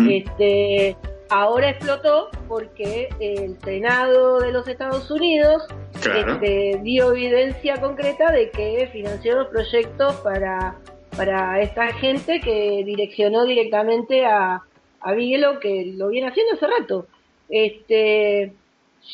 [0.10, 0.96] este,
[1.30, 8.90] ahora explotó porque el Senado de los Estados Unidos este, dio evidencia concreta de que
[8.94, 10.76] financió los proyectos para,
[11.18, 14.62] para esta gente que direccionó directamente a,
[15.02, 17.08] a Bigelow, que lo viene haciendo hace rato.
[17.50, 18.54] Este,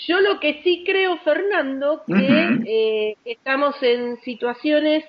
[0.07, 5.05] yo lo que sí creo, Fernando, que eh, estamos en situaciones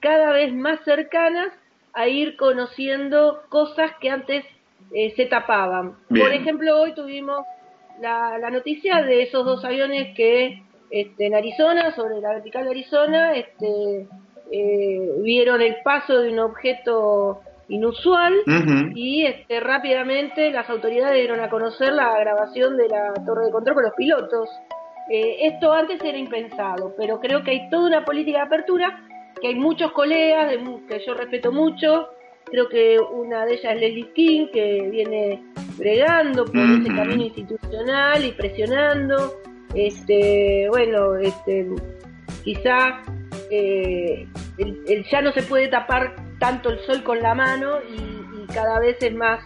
[0.00, 1.52] cada vez más cercanas
[1.92, 4.44] a ir conociendo cosas que antes
[4.92, 5.96] eh, se tapaban.
[6.08, 7.44] Por ejemplo, hoy tuvimos
[8.00, 13.34] la, noticia de esos dos aviones que este, en Arizona, sobre la vertical de Arizona,
[13.34, 14.06] este,
[14.50, 18.34] eh, vieron el paso de un objeto inusual
[18.94, 23.74] y este, rápidamente las autoridades dieron a conocer la grabación de la torre de control
[23.74, 24.48] con los pilotos.
[25.10, 29.02] Eh, esto antes era impensado, pero creo que hay toda una política de apertura,
[29.40, 30.54] que hay muchos colegas
[30.88, 32.08] que yo respeto mucho,
[32.44, 35.42] creo que una de ellas es Leslie King, que viene
[35.76, 39.34] bregando por ese camino institucional y presionando.
[39.74, 41.66] Este, bueno, este,
[42.44, 43.02] quizá
[43.50, 44.26] eh,
[44.58, 48.98] el, ya no se puede tapar tanto el sol con la mano y, cada vez
[49.00, 49.40] es más,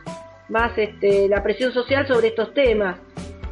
[0.48, 2.98] más este, la presión social sobre estos temas.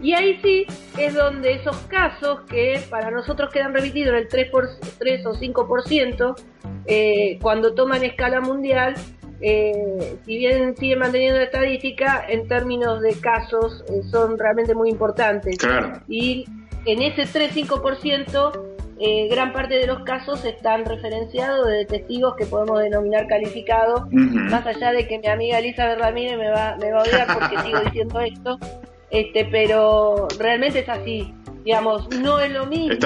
[0.02, 0.66] Y ahí sí
[0.98, 5.34] es donde esos casos que para nosotros quedan repetidos en el 3, por, 3 o
[5.34, 6.34] 5%,
[6.86, 8.94] eh, cuando toman escala mundial,
[9.40, 14.90] eh, si bien siguen manteniendo la estadística, en términos de casos eh, son realmente muy
[14.90, 15.56] importantes.
[16.08, 16.46] Y
[16.84, 22.80] en ese 3-5%, eh, gran parte de los casos están referenciados de testigos que podemos
[22.80, 27.02] denominar calificados, más allá de que mi amiga Elizabeth Ramírez me va, me va a
[27.02, 28.58] odiar porque sigo diciendo esto,
[29.10, 31.34] este, pero realmente es así.
[31.64, 32.96] Digamos, no es lo mismo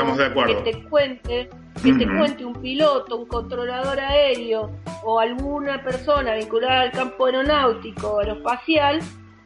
[0.46, 1.48] que te cuente
[1.82, 4.70] que te cuente un piloto, un controlador aéreo
[5.02, 9.00] o alguna persona vinculada al campo aeronáutico, aeroespacial,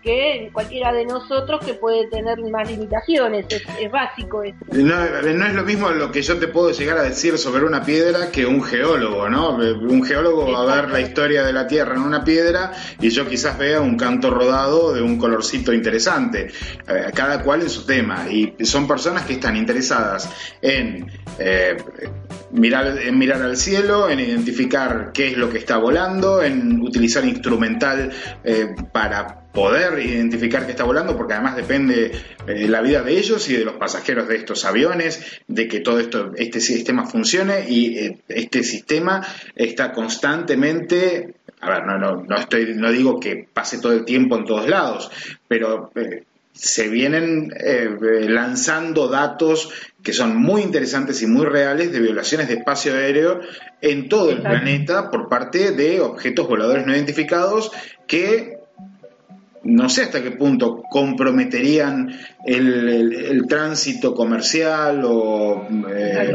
[0.05, 4.67] que cualquiera de nosotros que puede tener más limitaciones, es, básico esto.
[4.73, 7.83] No, no, es lo mismo lo que yo te puedo llegar a decir sobre una
[7.83, 9.57] piedra que un geólogo, ¿no?
[9.57, 13.27] Un geólogo va a ver la historia de la Tierra en una piedra y yo
[13.27, 16.49] quizás vea un canto rodado de un colorcito interesante,
[16.87, 21.11] eh, cada cual en su tema, y son personas que están interesadas en...
[21.39, 21.77] Eh,
[22.53, 27.25] mirar, en mirar al cielo, en identificar qué es lo que está volando, en utilizar
[27.25, 28.13] instrumental
[28.45, 32.11] eh, para poder identificar que está volando, porque además depende
[32.47, 36.01] eh, la vida de ellos y de los pasajeros de estos aviones, de que todo
[36.01, 42.37] esto, este sistema funcione y eh, este sistema está constantemente, a ver, no, no, no,
[42.37, 45.11] estoy, no digo que pase todo el tiempo en todos lados,
[45.47, 47.53] pero eh, se vienen
[48.29, 49.73] lanzando datos
[50.05, 53.41] que son muy interesantes y muy reales de violaciones de espacio aéreo
[53.81, 57.73] en todo el planeta por parte de objetos voladores no identificados
[58.07, 58.54] que
[59.65, 62.11] no sé hasta qué punto comprometerían
[62.45, 66.33] el, tránsito comercial o, eh,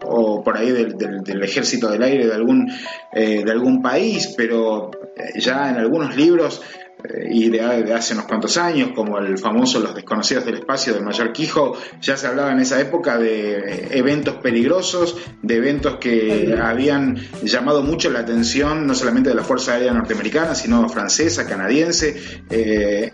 [0.00, 2.70] por ahí del, ejército del aire de algún,
[3.12, 6.79] eh, de algún país, pero eh, ya en algunos libros eh,
[7.30, 7.60] y de,
[7.94, 12.16] hace unos cuantos años, como el famoso Los desconocidos del espacio de Mayor Quijo, ya
[12.16, 18.20] se hablaba en esa época de eventos peligrosos, de eventos que habían llamado mucho la
[18.20, 22.16] atención no solamente de la Fuerza Aérea Norteamericana, sino francesa, canadiense,
[22.50, 23.12] eh,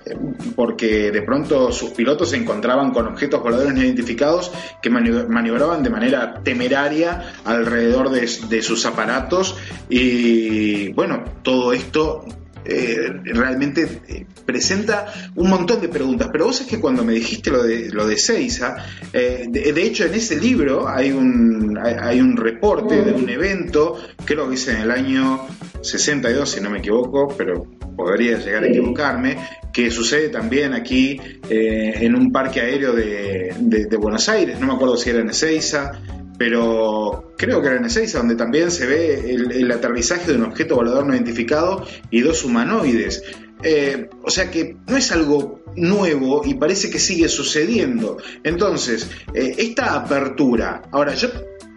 [0.54, 4.50] porque de pronto sus pilotos se encontraban con objetos voladores no identificados
[4.82, 9.56] que maniobraban de manera temeraria alrededor de, de sus aparatos.
[9.88, 12.24] Y bueno, todo esto
[12.68, 16.28] eh, realmente eh, presenta un montón de preguntas.
[16.32, 18.76] Pero vos es que cuando me dijiste lo de, lo de Seiza,
[19.12, 24.48] eh, de, hecho en ese libro hay un, hay, un reporte de un evento, creo
[24.48, 25.46] que es en el año
[25.80, 29.36] 62, si no me equivoco, pero podría llegar a equivocarme,
[29.72, 34.96] que sucede también aquí en un parque aéreo de, de, Buenos Aires, no me acuerdo
[34.96, 35.92] si era en Ezeiza,
[36.38, 40.76] pero creo que era en Ezeiza, donde también se ve el, aterrizaje de un objeto
[40.76, 43.22] volador no identificado y dos humanoides.
[43.62, 48.18] Eh, o sea que no es algo nuevo y parece que sigue sucediendo.
[48.44, 51.28] Entonces, eh, esta apertura, ahora yo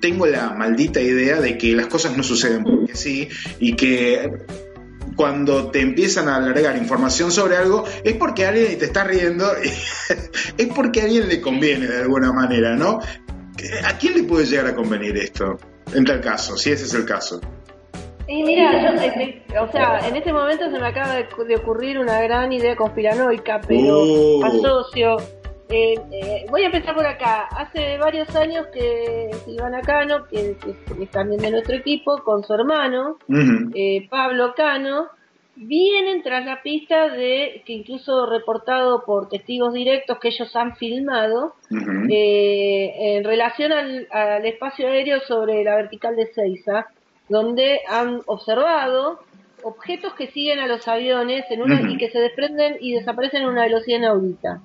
[0.01, 3.29] tengo la maldita idea de que las cosas no suceden porque sí
[3.59, 4.29] y que
[5.15, 9.51] cuando te empiezan a alargar información sobre algo es porque alguien te está riendo
[10.57, 12.99] es porque a alguien le conviene de alguna manera, ¿no?
[13.85, 15.57] ¿A quién le puede llegar a convenir esto?
[15.93, 17.39] En tal caso, si ese es el caso.
[18.27, 21.97] Y mira, yo, este, o sea, en este momento se me acaba de, de ocurrir
[21.97, 24.45] una gran idea conspiranoica, pero Oh.
[24.45, 25.17] asocio.
[25.71, 27.47] eh, eh, voy a empezar por acá.
[27.57, 32.53] Hace varios años que Silvana Cano, que, que es también de nuestro equipo, con su
[32.53, 33.17] hermano,
[33.75, 35.07] eh, Pablo Cano,
[35.61, 41.55] vienen tras la pista de, que incluso reportado por testigos directos que ellos han filmado,
[42.09, 46.87] eh, en relación al, al espacio aéreo sobre la vertical de Seiza,
[47.27, 49.19] donde han observado
[49.63, 53.49] objetos que siguen a los aviones en una, y que se desprenden y desaparecen a
[53.49, 54.61] una velocidad inaudita.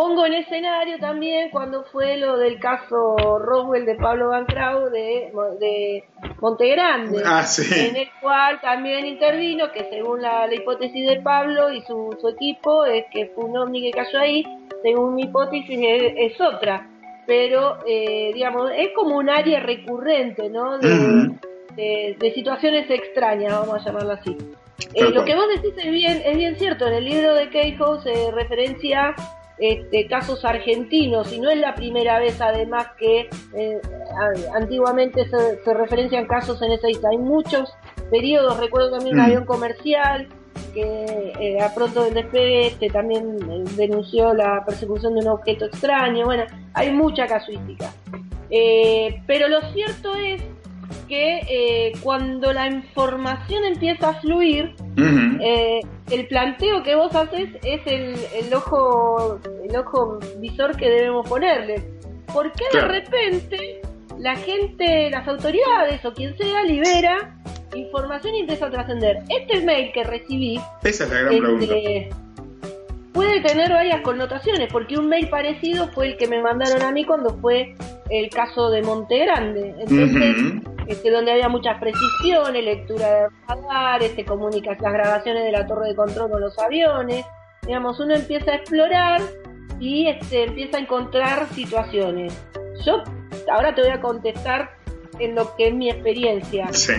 [0.00, 5.30] Pongo en escenario también cuando fue lo del caso Roswell de Pablo Van Crau de,
[5.60, 6.04] de
[6.40, 7.64] Montegrande, Ah, sí.
[7.88, 12.28] en el cual también intervino que según la, la hipótesis de Pablo y su, su
[12.30, 14.42] equipo es que fue un ovni que cayó ahí,
[14.82, 16.88] según mi hipótesis es, es otra,
[17.26, 20.78] pero eh, digamos es como un área recurrente, ¿no?
[20.78, 21.36] De, Ujú.
[21.76, 24.34] de- de situaciones extrañas, vamos a llamarlo así.
[24.94, 26.86] Eh, lo que vos decís es bien, es bien cierto.
[26.88, 29.14] En el libro de Keijo se referencia
[29.60, 33.80] este, casos argentinos y no es la primera vez además que eh,
[34.54, 37.10] antiguamente se, se referencian casos en esa isla.
[37.10, 37.72] Hay muchos
[38.10, 39.26] periodos, recuerdo también un Mm.
[39.26, 40.26] avión comercial
[40.74, 45.66] que eh, a pronto del despegue este, también eh, denunció la persecución de un objeto
[45.66, 46.24] extraño.
[46.26, 46.44] Bueno,
[46.74, 47.92] hay mucha casuística.
[48.50, 50.42] Eh, pero lo cierto es
[51.08, 54.74] que eh, cuando la información empieza a fluir,
[55.40, 55.80] eh,
[56.10, 59.38] el planteo que vos haces es el, el ojo
[59.68, 61.82] el ojo visor que debemos ponerle.
[62.32, 62.92] ¿Por qué Claro.
[62.92, 63.80] de repente
[64.18, 67.36] la gente, las autoridades o quien sea libera
[67.74, 69.18] información y empieza a trascender?
[69.28, 71.64] Este mail que recibí Esa es la gran pregunta.
[71.74, 72.08] este,
[73.12, 77.04] puede tener varias connotaciones, porque un mail parecido fue el que me mandaron a mí
[77.04, 77.74] cuando fue
[78.10, 79.74] el caso de Monte Grande.
[79.80, 80.62] Entonces.
[80.90, 85.88] Este, donde había muchas precisiones, lectura de radares, se comunica las grabaciones de la torre
[85.88, 87.24] de control con los aviones.
[87.64, 89.20] Digamos, uno empieza a explorar
[89.78, 92.36] y este, empieza a encontrar situaciones.
[92.84, 93.04] Yo
[93.52, 94.70] ahora te voy a contestar
[95.20, 96.72] en lo que es mi experiencia.
[96.72, 96.92] Sí.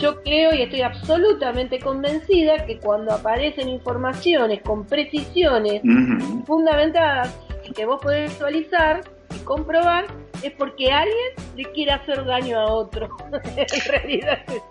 [0.00, 6.44] Yo creo y estoy absolutamente convencida que cuando aparecen informaciones con precisiones Ujú.
[6.46, 9.02] fundamentadas y que vos podés visualizar
[9.44, 10.06] comprobar,
[10.42, 13.16] es porque alguien le quiere hacer daño a otro.
[13.56, 14.62] en realidad es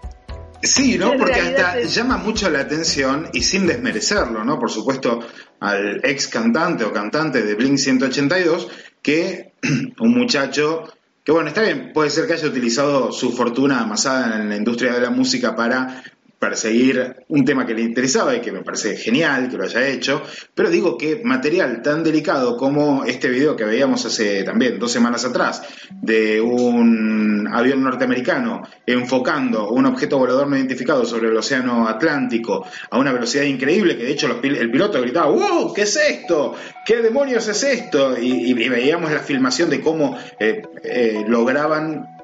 [0.63, 1.17] Sí, ¿no?
[1.17, 4.57] Porque hasta llama mucho la atención y sin desmerecerlo, ¿no?
[4.57, 5.19] Por supuesto,
[5.59, 8.69] al ex cantante o cantante de Blink 182,
[9.01, 9.53] que
[9.99, 10.85] un muchacho
[11.23, 14.93] que, bueno, está bien, puede ser que haya utilizado su fortuna amasada en la industria
[14.93, 16.03] de la música para
[16.43, 20.21] perseguir un tema que le interesaba y que me parece genial que lo haya hecho,
[20.53, 25.23] pero digo que material tan delicado como este video que veíamos hace también dos semanas
[25.23, 32.67] atrás de un avión norteamericano enfocando un objeto volador no identificado sobre el océano Atlántico
[32.89, 35.73] a una velocidad increíble que de hecho el piloto gritaba ¡Wow!
[35.73, 36.55] ¿Qué es esto?
[36.85, 38.19] ¿Qué demonios es esto?
[38.19, 42.22] Y, y veíamos la filmación de cómo eh, eh, lograban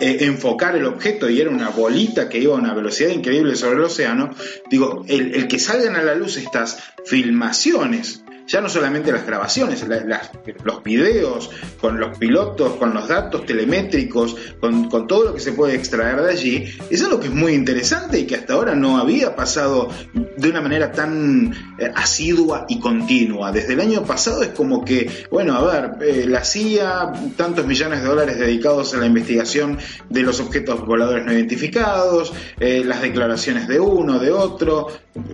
[0.00, 3.76] eh, enfocar el objeto y era una bolita que iba a una velocidad increíble sobre
[3.76, 4.30] el océano,
[4.70, 9.86] digo, el, el que salgan a la luz estas filmaciones, ya no solamente las grabaciones,
[9.88, 10.30] la- las-
[10.64, 15.74] los videos con los pilotos, con los datos telemétricos, con, todo lo que se puede
[15.74, 19.34] extraer de allí, es algo que es muy interesante y que hasta ahora no había
[19.36, 19.88] pasado
[20.36, 23.52] de una manera tan eh, asidua y continua.
[23.52, 28.02] Desde el año pasado es como que, bueno, a ver, eh, la CIA, tantos millones
[28.02, 29.78] de dólares dedicados a la investigación
[30.08, 34.88] de los objetos voladores no identificados, eh, las declaraciones de uno, de otro.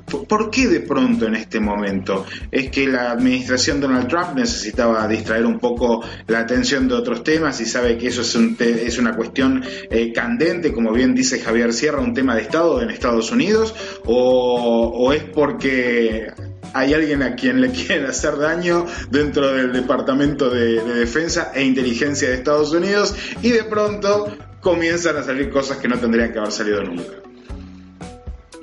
[0.09, 2.25] ¿Por- ¿Por qué de pronto en este momento?
[2.51, 7.61] Es que la administración Donald Trump necesitaba distraer un poco la atención de otros temas
[7.61, 11.41] y sabe que eso es, un te- es una cuestión eh, candente, como bien dice
[11.41, 13.75] Javier Sierra, un tema de Estado en Estados Unidos,
[14.05, 16.29] o, es porque
[16.75, 21.63] hay alguien a quien le quieren hacer daño dentro del Departamento de, de Defensa e
[21.65, 26.39] Inteligencia de Estados Unidos y de pronto comienzan a salir cosas que no tendrían que
[26.39, 27.13] haber salido nunca.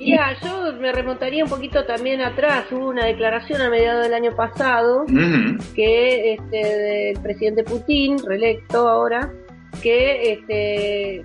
[0.00, 2.64] Mira, yo me remontaría un poquito también atrás.
[2.72, 5.04] Hubo una declaración a mediados del año pasado
[5.74, 9.30] que este, del presidente Putin, reelecto ahora,
[9.82, 11.24] que este,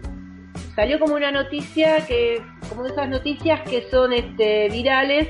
[0.75, 5.29] salió como una noticia que, como de esas noticias que son este, virales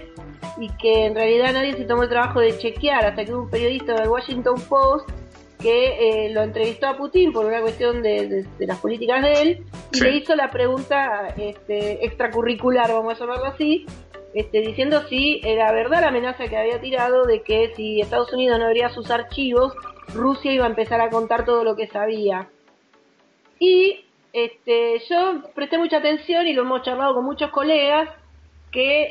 [0.58, 3.50] y que en realidad nadie se tomó el trabajo de chequear hasta que hubo un
[3.52, 5.10] periodista del Washington Post
[5.60, 9.42] que eh, lo entrevistó a Putin por una cuestión de, de- de las políticas de
[9.42, 10.04] él y Sí.
[10.04, 13.86] le hizo la pregunta este, extracurricular, vamos a llamarlo así,
[14.34, 18.60] este, diciendo si era verdad la amenaza que había tirado de que si Estados Unidos
[18.60, 19.74] no abría sus archivos,
[20.14, 22.50] Rusia iba a empezar a contar todo lo que sabía.
[23.60, 28.10] Y este, yo presté mucha atención y lo hemos charlado con muchos colegas
[28.72, 29.04] que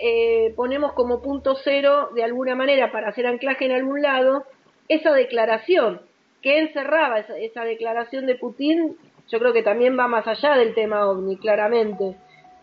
[0.46, 4.44] eh, ponemos como punto cero de alguna manera para hacer anclaje en algún lado
[4.88, 6.02] esa declaración
[6.44, 8.96] que encerraba esa, esa declaración de Putin
[9.28, 12.14] yo creo que también va más allá del tema ovni claramente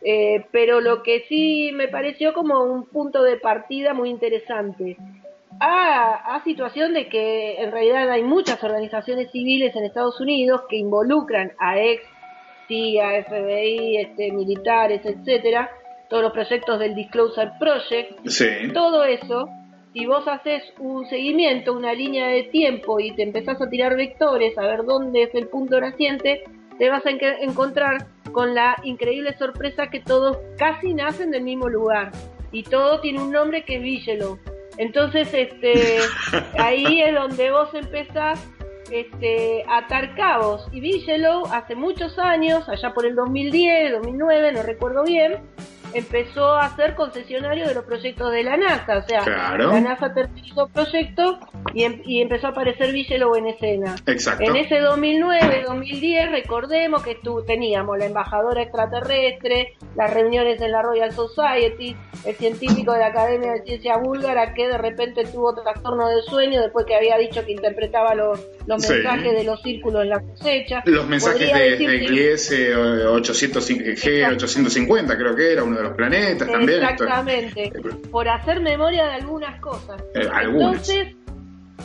[0.02, 4.98] eh, pero lo que sí me pareció como un punto de partida muy interesante.
[5.60, 10.78] A, a, situación de que en realidad hay muchas organizaciones civiles en Estados Unidos que
[10.78, 12.02] involucran a ex
[12.68, 15.70] CIA, FBI, este, militares, etcétera,
[16.10, 18.72] todos los proyectos del Disclosure Project, Sí.
[18.74, 19.50] todo eso,
[19.94, 24.58] si vos haces un seguimiento, una línea de tiempo y te empezás a tirar vectores,
[24.58, 26.44] a ver dónde es el punto naciente,
[26.78, 32.12] te vas a encontrar con la increíble sorpresa que todos casi nacen del mismo lugar
[32.52, 34.40] y todo tiene un nombre que es Bigelow.
[34.78, 36.00] Entonces, este,
[36.58, 38.50] ahí es donde vos empezás
[38.92, 40.68] este, a atar cabos.
[40.72, 45.40] Y Bigelow hace muchos años, allá por el 2010, 2009, no recuerdo bien,
[45.94, 48.98] empezó a ser concesionario de los proyectos de la NASA.
[48.98, 49.70] O sea, Claro.
[49.74, 51.38] la NASA terminó proyectos
[51.74, 53.96] y, em- y empezó a aparecer Bigelow en escena.
[54.06, 54.44] Exacto.
[54.44, 60.82] En ese 2009, 2010, recordemos que tu- teníamos la embajadora extraterrestre, las reuniones en la
[60.82, 66.08] Royal Society, el científico de la Academia de Ciencia Búlgara que de repente tuvo trastorno
[66.08, 68.94] del sueño después que había dicho que interpretaba los, los Sí.
[68.94, 70.82] mensajes de los círculos en la cosecha.
[70.86, 75.81] Los mensajes Podría de, de que- Gliese eh, 805 G 850 creo que era uno
[75.82, 76.84] de los planetas también.
[76.84, 77.72] Esto- Exactamente.
[78.12, 80.02] Por hacer memoria de algunas cosas.
[80.16, 80.90] Eh, algunas.
[80.90, 81.16] Entonces,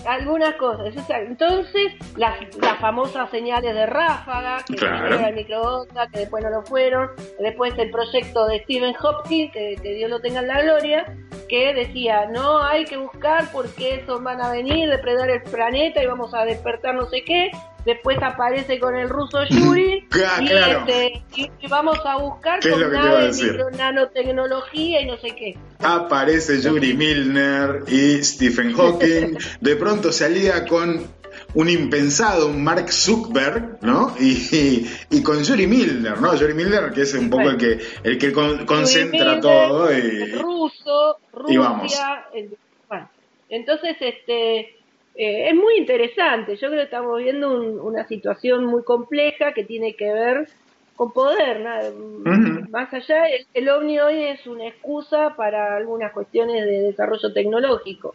[0.07, 0.94] algunas cosas.
[1.09, 5.14] Entonces, las, las famosas señales de ráfaga, que Claro.
[5.18, 7.11] era el microondas, que después no lo fueron.
[7.40, 11.07] Después el proyecto de Stephen Hopkins, que, que Dios lo tenga en la gloria,
[11.49, 16.07] que decía, no hay que buscar porque esos van a venir, depredar el planeta y
[16.07, 17.51] vamos a despertar no sé qué.
[17.87, 20.80] Después aparece con el ruso Yuri Ah, y, claro.
[20.80, 25.28] este, y- y vamos a buscar ¿Qué es con naves, micro- nanotecnología y no sé
[25.37, 25.57] qué.
[25.78, 29.39] Aparece Yuri Milner y Stephen Hawking.
[29.61, 31.07] De pronto se alía con
[31.55, 34.14] un impensado, un Mark Zuckerberg, ¿no?
[34.18, 36.34] Y, y, y con Yuri Milner, ¿no?
[36.34, 39.91] Yuri Milner, que es un poco el que, el que con- concentra todo.
[39.93, 41.18] Y, el ruso,
[41.49, 41.82] y vamos.
[41.84, 42.57] Rusia, el-
[42.89, 43.09] bueno,
[43.49, 44.76] entonces este
[45.17, 46.57] eh, es muy interesante.
[46.57, 50.49] Yo creo que estamos viendo un- una situación muy compleja que tiene que ver
[50.95, 51.61] con poder.
[51.93, 52.71] Ujú.
[52.71, 58.14] Más allá, el, el ovni hoy es una excusa para algunas cuestiones de desarrollo tecnológico,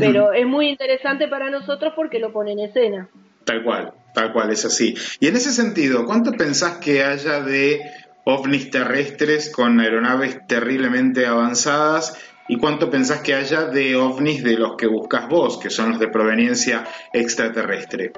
[0.00, 3.08] pero es muy interesante para nosotros porque lo pone en escena.
[3.44, 4.94] Tal cual, tal cual, es así.
[5.20, 7.80] Y en ese sentido, ¿cuánto pensás que haya de
[8.24, 12.14] ovnis terrestres con aeronaves terriblemente avanzadas?
[12.48, 16.00] ¿Y cuánto pensás que haya de ovnis de los que buscas vos, que son los
[16.00, 18.12] de proveniencia extraterrestre?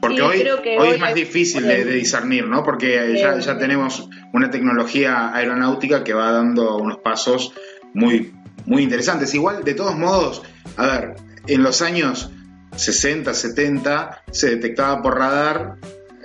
[0.00, 2.62] Porque Sí, hoy, hoy hoy es más difícil de, de discernir, ¿no?
[2.62, 7.54] Porque ya, ya tenemos una tecnología aeronáutica que va dando unos pasos
[7.94, 8.34] muy,
[8.66, 9.34] muy interesantes.
[9.34, 10.42] Igual, de todos modos,
[10.76, 11.14] a ver,
[11.46, 12.30] en los años
[12.76, 15.76] 60, 70 se detectaba por radar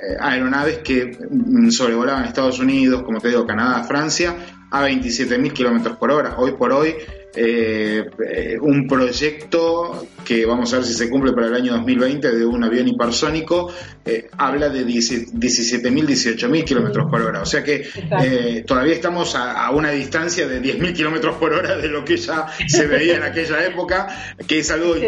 [0.02, 4.36] eh, aeronaves que mm, sobrevolaban Estados Unidos, como te digo, Canadá, Francia,
[4.72, 6.36] a 27.000 kilómetros por hora.
[6.38, 6.96] Hoy por hoy,
[7.36, 12.32] eh, eh, un proyecto que vamos a ver si se cumple para el año 2020
[12.36, 13.72] de un avión hipersónico
[14.06, 17.42] eh, habla de 10 17.000, 18.000 kilómetros por hora.
[17.42, 17.88] O sea que
[18.24, 22.18] eh, todavía estamos a, a una distancia de 10.000 kilómetros por hora de lo que
[22.18, 24.08] ya se veía en aquella época,
[24.48, 25.02] que es algo Sí.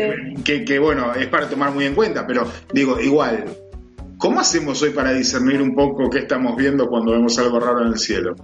[0.43, 3.45] que, que, bueno, es para tomar muy en cuenta, pero digo, igual,
[4.17, 7.87] ¿cómo hacemos hoy para discernir un poco qué estamos viendo cuando vemos algo raro en
[7.93, 8.35] el cielo?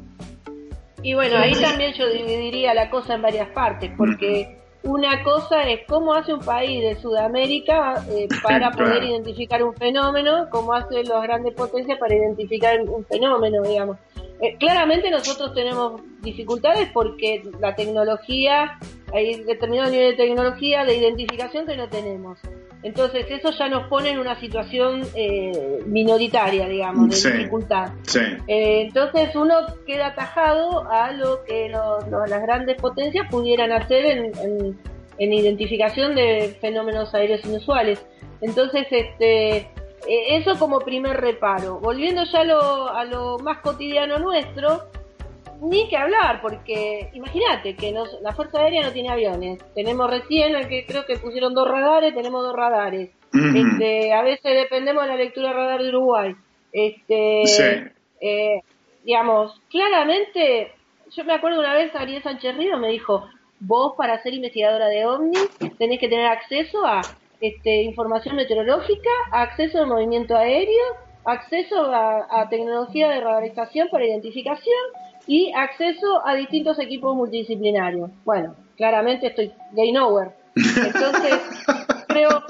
[1.02, 5.82] Y bueno, ahí también yo dividiría la cosa en varias partes, porque una cosa es
[5.88, 11.22] cómo hace un país de Sudamérica eh, para poder identificar un fenómeno, cómo hacen las
[11.24, 13.98] grandes potencias para identificar un fenómeno, digamos.
[14.40, 18.78] Eh, claramente nosotros tenemos dificultades porque la tecnología,
[19.14, 22.40] hay determinado nivel de tecnología de identificación que no tenemos.
[22.84, 27.32] Entonces eso ya nos pone en una situación eh, minoritaria, digamos, de Sí.
[27.32, 27.90] dificultad.
[28.04, 29.56] Sí, Eh, entonces uno
[29.86, 34.80] queda atajado a lo que lo- lo- las grandes potencias pudieran hacer en, en-
[35.20, 38.06] en identificación de fenómenos aéreos inusuales.
[38.42, 39.70] Entonces, este, eh,
[40.30, 41.80] eso como primer reparo.
[41.80, 44.84] Volviendo ya a lo, a lo más cotidiano nuestro,
[45.62, 49.60] ni que hablar, porque imagínate que nos- la Fuerza Aérea no tiene aviones.
[49.74, 53.10] Tenemos recién, el que creo que pusieron dos radares, tenemos dos radares.
[53.34, 53.58] Ujú.
[53.58, 56.36] Este, a veces dependemos de la lectura radar de Uruguay.
[56.72, 57.64] Este, Sí.
[58.22, 58.62] eh,
[59.04, 60.72] digamos, claramente
[61.16, 63.26] yo me acuerdo una vez Ariel Sánchez Río me dijo,
[63.60, 65.38] vos para ser investigadora de OVNI
[65.78, 67.02] tenés que tener acceso a
[67.42, 70.86] este, información meteorológica, acceso al movimiento aéreo,
[71.26, 74.76] acceso a, tecnología de radarización para identificación
[75.28, 78.10] y acceso a distintos equipos multidisciplinarios.
[78.26, 80.32] Bueno, claramente estoy game over.
[80.56, 81.40] Entonces,
[82.08, 82.44] creo,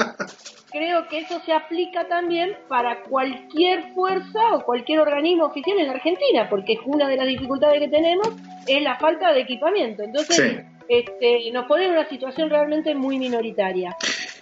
[0.71, 5.93] creo que eso se aplica también para cualquier fuerza o cualquier organismo oficial en la
[5.93, 8.29] Argentina, porque una de las dificultades que tenemos
[8.67, 10.03] es la falta de equipamiento.
[10.03, 13.95] Entonces, este, nos pone en una situación realmente muy minoritaria.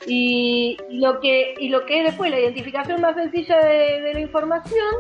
[0.07, 4.95] Y, lo que y lo que es después la identificación más sencilla de, la información,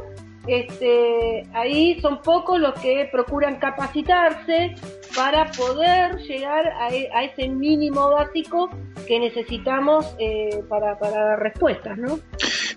[0.47, 4.75] este, ahí son pocos los que procuran capacitarse
[5.15, 8.69] para poder llegar a, e, ese mínimo básico
[9.07, 12.19] que necesitamos eh, para, para dar respuestas, ¿no?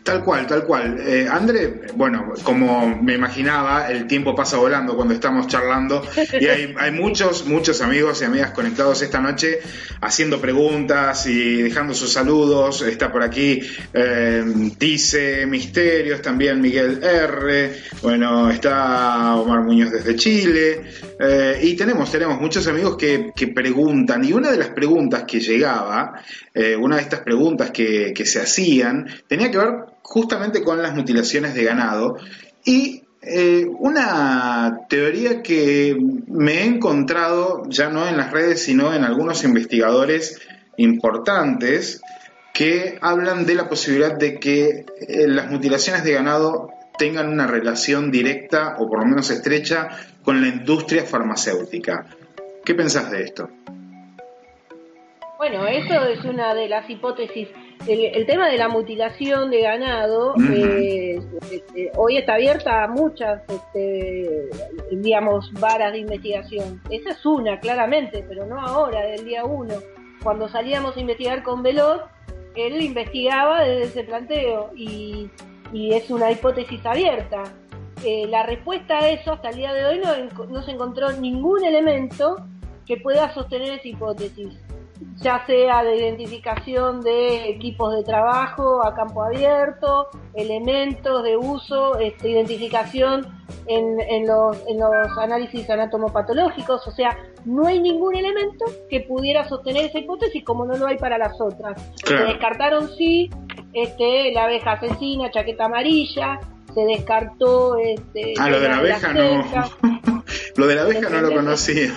[0.09, 0.98] Tal cual, tal cual.
[1.06, 6.02] Eh, André, bueno, como me imaginaba, el tiempo pasa volando cuando estamos charlando
[6.40, 9.59] y hay, hay muchos, muchos amigos y amigas conectados esta noche
[10.00, 12.80] haciendo preguntas y dejando sus saludos.
[12.80, 13.61] Está por aquí
[13.92, 14.42] eh,
[14.78, 17.74] Dice Misterios, también Miguel R.
[18.00, 20.84] Bueno, está Omar Muñoz desde Chile.
[21.20, 25.40] Eh, y tenemos, tenemos muchos amigos que, que, preguntan y una de las preguntas que
[25.40, 26.14] llegaba,
[26.59, 31.54] eh, una de estas preguntas que, se hacían, tenía que ver justamente con las mutilaciones
[31.54, 32.16] de ganado
[32.64, 35.96] y eh, una teoría que
[36.26, 40.40] me he encontrado ya no en las redes sino en algunos investigadores
[40.76, 42.00] importantes
[42.52, 48.11] que hablan de la posibilidad de que eh, las mutilaciones de ganado tengan una relación
[48.11, 49.90] directa o por lo menos estrecha
[50.24, 52.04] con la industria farmacéutica.
[52.64, 53.48] ¿Qué pensás de esto?
[55.39, 57.49] Bueno, eso es una de las hipótesis
[57.86, 61.20] el, tema de la mutilación de ganado eh,
[61.51, 64.51] este, hoy está abierta a muchas, este,
[64.91, 66.82] digamos, varas de investigación.
[66.91, 69.74] Esa es una, claramente, pero no ahora, del día uno.
[70.22, 72.03] Cuando salíamos a investigar con Veloz,
[72.57, 75.30] él investigaba desde ese planteo y,
[75.72, 77.45] es una hipótesis abierta.
[78.05, 81.64] Eh, la respuesta a eso hasta el día de hoy no, no se encontró ningún
[81.64, 82.36] elemento
[82.86, 84.67] que pueda sostener esa hipótesis
[85.16, 92.30] ya sea de identificación de equipos de trabajo a campo abierto, elementos de uso, este,
[92.30, 93.26] identificación
[93.66, 99.49] en, en, los, en los análisis anatomopatológicos, o sea, no hay ningún elemento que pudiera
[99.49, 101.80] sostener esa hipótesis como no lo hay para las otras.
[102.05, 103.30] Se descartaron sí
[103.72, 106.38] este, la abeja asesina, chaqueta amarilla,
[106.74, 110.17] se descartó este, ah, lo de la abeja no.
[110.57, 111.93] lo de la abeja no lo conocía.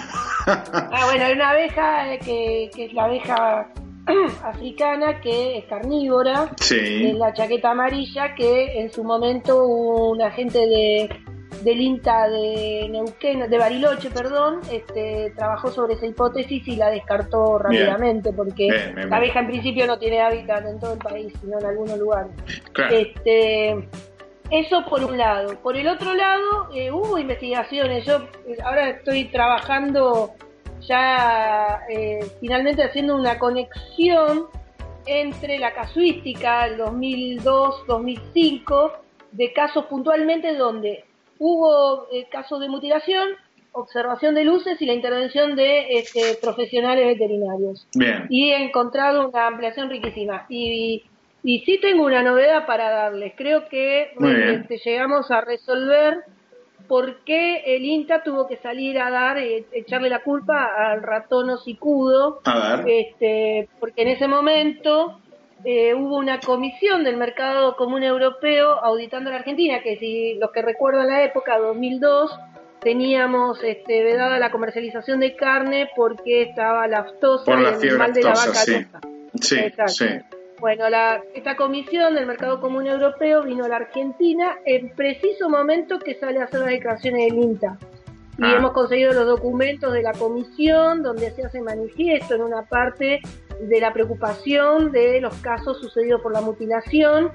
[0.47, 3.67] ah, bueno, hay una abeja eh, que, que es la abeja
[4.43, 7.07] africana que es carnívora, sí.
[7.09, 11.09] es la chaqueta amarilla que en su momento un agente de
[11.63, 17.59] del INTA de Neuquén, de Bariloche, perdón, este, trabajó sobre esa hipótesis y la descartó
[17.59, 21.65] rápidamente porque la abeja en principio no tiene hábitat en todo el país, sino en
[21.65, 22.31] algunos lugares.
[22.89, 23.87] Este,
[24.51, 25.59] eso por un lado.
[25.61, 28.05] Por el otro lado, eh, hubo investigaciones.
[28.05, 30.35] Yo eh, ahora estoy trabajando
[30.81, 34.45] ya eh, finalmente haciendo una conexión
[35.05, 38.91] entre la casuística del 2002-2005
[39.31, 41.05] de casos puntualmente donde
[41.39, 43.29] hubo casos de mutilación,
[43.71, 47.87] observación de luces y la intervención de este, profesionales veterinarios.
[48.29, 50.45] Y he encontrado una ampliación riquísima.
[50.49, 51.05] Y
[51.43, 53.33] y sí tengo una novedad para darles.
[53.35, 54.13] Creo que
[54.53, 56.23] este, llegamos a resolver
[56.87, 61.49] por qué el INTA tuvo que salir a dar, eh, echarle la culpa al ratón
[61.49, 62.41] hocicudo.
[62.85, 65.19] Este, porque en ese momento
[65.63, 70.51] eh, hubo una comisión del mercado común europeo auditando a la Argentina, que si los
[70.51, 72.37] que recuerdan la época, 2002,
[72.81, 78.23] teníamos este, vedada la comercialización de carne porque estaba la aftosa y el mal de
[78.23, 78.85] la vaca sí.
[79.39, 80.05] Sí, sí.
[80.61, 85.97] Bueno, la, esta comisión del Mercado Común Europeo vino a la Argentina en preciso momento
[85.97, 87.79] que sale a hacer las declaraciones del INTA.
[88.37, 88.57] Y ah.
[88.57, 93.21] hemos conseguido los documentos de la comisión donde se hace manifiesto en una parte
[93.59, 97.31] de la preocupación de los casos sucedidos por la mutilación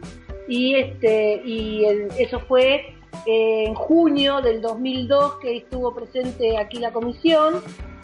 [0.47, 1.85] y este y
[2.19, 2.95] eso fue
[3.27, 7.55] en junio del 2002 que estuvo presente aquí la comisión.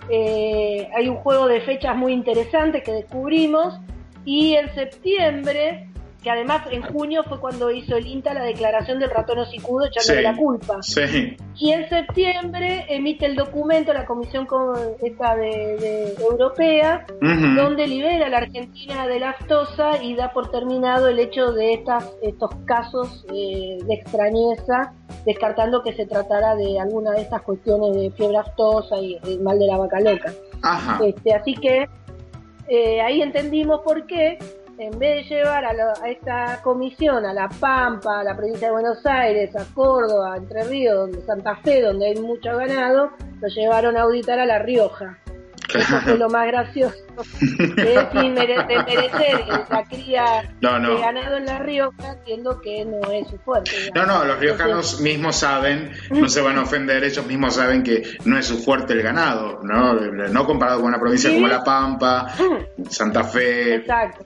[0.09, 3.79] Eh, hay un juego de fechas muy interesante que descubrimos
[4.25, 5.89] y en septiembre
[6.23, 10.19] que además en junio fue cuando hizo el INTA la declaración del ratón hocicudo echándole
[10.21, 10.23] Sí.
[10.23, 10.77] la culpa.
[10.81, 11.37] Sí.
[11.57, 15.49] Y en septiembre emite el documento la Comisión co- esta de,
[15.81, 21.19] de- europea donde libera a la Argentina de la aftosa y da por terminado el
[21.19, 24.93] hecho de estas, estos casos eh, de extrañeza,
[25.27, 29.59] descartando que se tratara de alguna de estas cuestiones de fiebre aftosa y el mal
[29.59, 30.33] de la vaca loca.
[30.63, 31.05] Ajá.
[31.05, 31.89] Este, así que
[32.75, 34.39] eh, ahí entendimos por qué,
[34.79, 38.73] en vez de llevar a, a esta comisión a La Pampa, a la provincia de
[38.73, 43.11] Buenos Aires, a Córdoba, a Entre Ríos, donde Santa Fe, donde hay mucho ganado,
[43.43, 45.19] lo llevaron a auditar a La Rioja.
[45.79, 46.97] Eso fue lo más gracioso.
[47.19, 50.25] Es sin mere- desmerecer la cría
[50.61, 50.95] No, no.
[50.97, 53.71] de ganado en La Rioja, entiendo que no es su fuerte.
[53.95, 54.19] No, digamos.
[54.19, 58.39] no, los riojanos mismos saben, no se van a ofender, ellos mismos saben que no
[58.39, 59.95] es su fuerte el ganado, ¿no?
[59.95, 61.37] No comparado con una provincia Sí.
[61.37, 62.33] como La Pampa,
[62.91, 63.75] Santa Fe.
[63.77, 64.25] Exacto.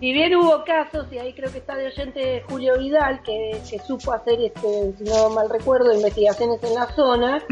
[0.00, 3.78] Si bien hubo casos, y ahí creo que está de oyente Julio Vidal, que, que
[3.80, 7.42] supo hacer, este, si no mal recuerdo, investigaciones en la zona,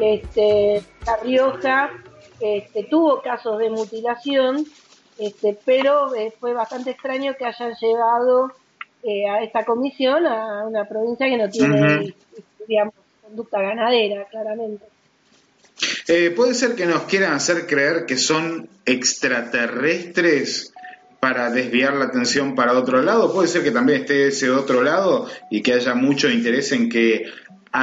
[0.00, 1.90] este, La Rioja
[2.40, 4.64] este, tuvo casos de mutilación,
[5.18, 8.52] este, pero eh, fue bastante extraño que hayan llevado
[9.02, 12.14] eh, a esta comisión a una provincia que no tiene,
[12.66, 14.84] digamos, conducta ganadera, claramente.
[16.08, 20.72] Eh, puede ser que nos quieran hacer creer que son extraterrestres
[21.20, 23.32] para desviar la atención para otro lado.
[23.32, 27.24] Puede ser que también esté ese otro lado y que haya mucho interés en que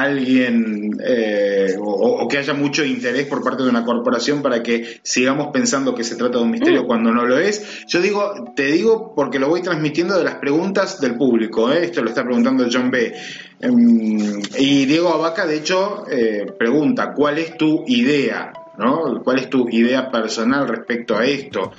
[0.00, 5.00] alguien eh, o, o que haya mucho interés por parte de una corporación para que
[5.02, 7.84] sigamos pensando que se trata de un misterio cuando no lo es.
[7.86, 11.72] Yo digo, te digo porque lo voy transmitiendo de las preguntas del público.
[11.72, 11.84] ¿eh?
[11.84, 13.14] Esto lo está preguntando John B.
[13.60, 18.52] Em, y Diego Abaca, de hecho, eh, pregunta, ¿cuál es tu idea?
[18.78, 19.22] ¿no?
[19.22, 21.72] ¿Cuál es tu idea personal respecto a esto?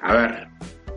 [0.00, 0.48] A ver,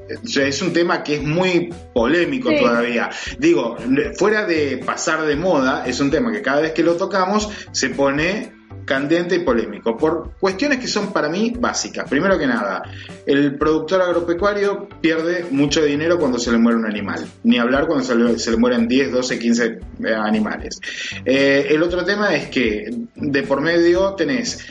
[0.10, 2.60] es un tema que es muy polémico Sí.
[2.60, 3.10] todavía.
[3.38, 3.78] Digo,
[4.18, 7.90] fuera de pasar de moda, es un tema que cada vez que lo tocamos se
[7.90, 12.10] pone candente y polémico por cuestiones que son para mí básicas.
[12.10, 12.84] Primero que nada,
[13.26, 18.06] el productor agropecuario pierde mucho dinero cuando se le muere un animal, ni hablar cuando
[18.06, 20.80] se le, se le mueren 10, 12, 15 eh, animales.
[21.26, 24.66] Eh, el otro tema es que de por medio tenés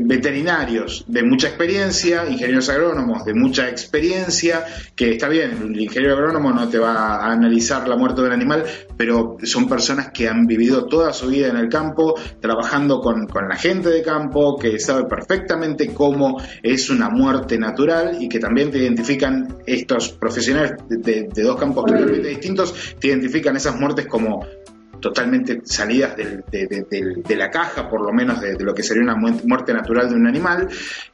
[0.00, 4.64] veterinarios de mucha experiencia, ingenieros agrónomos de mucha experiencia,
[4.94, 8.32] que está bien, el ingeniero agrónomo no te va a analizar la muerte de un
[8.32, 8.64] animal,
[8.96, 13.48] pero son personas que han vivido toda su vida en el campo, trabajando con, con
[13.48, 18.70] la gente de campo, que sabe perfectamente cómo es una muerte natural y que también
[18.70, 24.06] te identifican estos profesionales de, de- de dos campos totalmente distintos, te identifican esas muertes
[24.06, 24.46] como
[25.02, 29.74] totalmente salidas de, la caja, por lo menos de, lo que sería una mu- muerte
[29.74, 30.68] natural de un animal.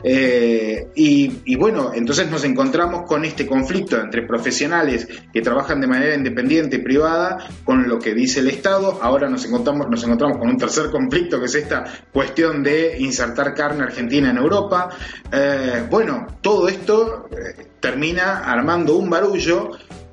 [0.05, 5.89] Eh, y, y bueno, entonces nos encontramos con este conflicto entre profesionales que trabajan de
[5.89, 9.01] manera independiente y privada con lo que dice el Estado.
[9.03, 13.55] Ahora nos encontramos, nos encontramos con un tercer conflicto que es esta cuestión de insertar
[13.55, 14.91] carne argentina en Europa.
[15.32, 19.70] Eh, bueno, todo esto eh, termina armando un barullo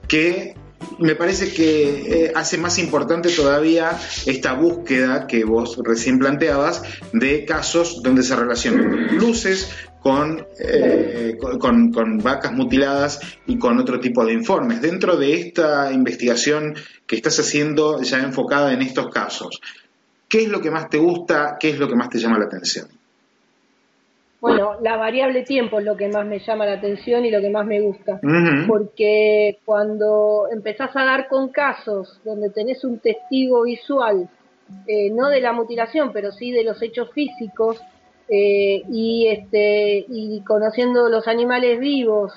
[0.08, 0.56] que
[1.00, 3.92] me parece que eh, hace más importante todavía
[4.26, 6.82] esta búsqueda que vos recién planteabas
[7.14, 9.70] de casos donde se relacionan luces
[10.60, 14.82] eh, con- con vacas mutiladas y con otro tipo de informes.
[14.82, 16.76] Dentro de esta investigación
[17.08, 19.60] que estás haciendo ya enfocada en estos casos,
[20.30, 21.58] ¿qué es lo que más te gusta?
[21.60, 22.88] ¿Qué es lo que más te llama la atención?
[24.42, 27.50] Bueno, la variable tiempo es lo que más me llama la atención y lo que
[27.50, 28.20] más me gusta.
[28.68, 34.30] Porque cuando empezás a dar con casos donde tenés un testigo visual,
[34.88, 37.82] eh, no de la mutilación, pero sí de los hechos físicos,
[38.28, 42.34] eh, y, este, y conociendo los animales vivos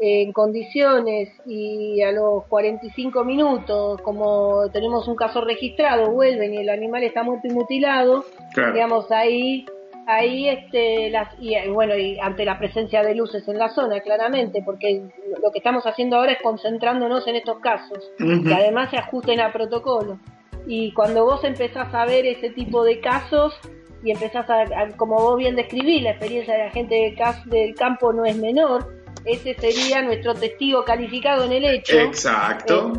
[0.00, 6.58] eh, en condiciones y a los 45 minutos, como tenemos un caso registrado, vuelven y
[6.58, 8.24] el animal está muerto y mutilado,
[8.54, 8.72] Claro.
[8.74, 9.64] digamos ahí
[10.10, 14.00] ahí este las y eh, bueno y ante la presencia de luces en la zona
[14.00, 15.02] claramente porque
[15.42, 19.52] lo que estamos haciendo ahora es concentrándonos en estos casos que además se ajusten a
[19.52, 20.18] protocolo
[20.66, 23.54] y cuando vos empezás a ver ese tipo de casos
[24.02, 27.44] y empezás a, a- como vos bien describís la experiencia de la gente de cas-
[27.44, 28.96] del campo no es menor
[29.26, 32.92] ese sería nuestro testigo calificado en el hecho Exacto.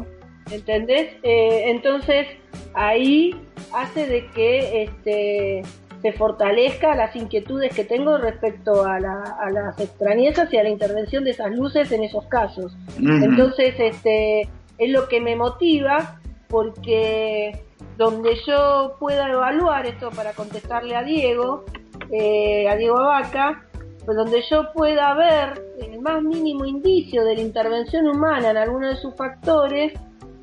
[0.52, 1.14] eh, ¿Entendés?
[1.24, 2.28] Eh, entonces
[2.76, 3.36] ahí
[3.74, 5.62] hace de que este,
[6.02, 10.70] se fortalezca las inquietudes que tengo respecto a, la- a las extrañezas y a la
[10.70, 12.76] intervención de esas luces en esos casos.
[13.24, 14.42] Entonces este,
[14.78, 17.62] es lo que me motiva porque
[17.98, 21.66] donde yo pueda evaluar esto para contestarle a Diego,
[22.12, 23.64] eh, a Diego Abaca,
[24.06, 28.88] pues donde yo pueda ver el más mínimo indicio de la intervención humana en alguno
[28.88, 29.94] de sus factores,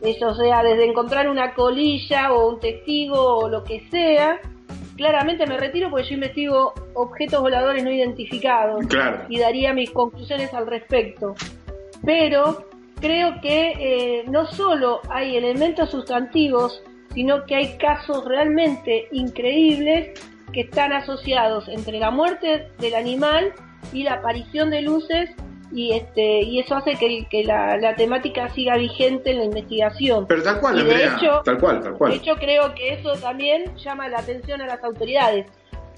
[0.03, 4.39] eso sea desde encontrar una colilla o un testigo o lo que sea,
[4.97, 8.85] claramente me retiro porque yo investigo objetos voladores no identificados
[9.29, 11.35] y daría mis conclusiones al respecto.
[12.05, 12.67] Pero
[13.01, 16.83] creo que eh, no solo hay elementos sustantivos,
[17.15, 20.19] sino que hay casos realmente increíbles
[20.53, 23.53] que están asociados entre la muerte del animal
[23.93, 25.31] y la aparición de luces
[25.73, 30.27] y este y eso hace que, la, temática siga vigente en la investigación.
[30.27, 32.13] Pero tal cual, de hecho, tal cual, tal cual.
[32.13, 35.47] De hecho, creo que eso también llama la atención a las autoridades.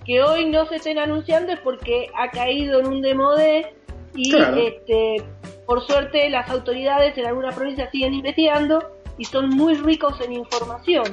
[0.05, 3.75] Que hoy no se estén anunciando es porque ha caído en un demodé
[4.15, 5.23] y este,
[5.67, 8.83] por suerte las autoridades en alguna provincia siguen investigando
[9.19, 11.05] y son muy ricos en información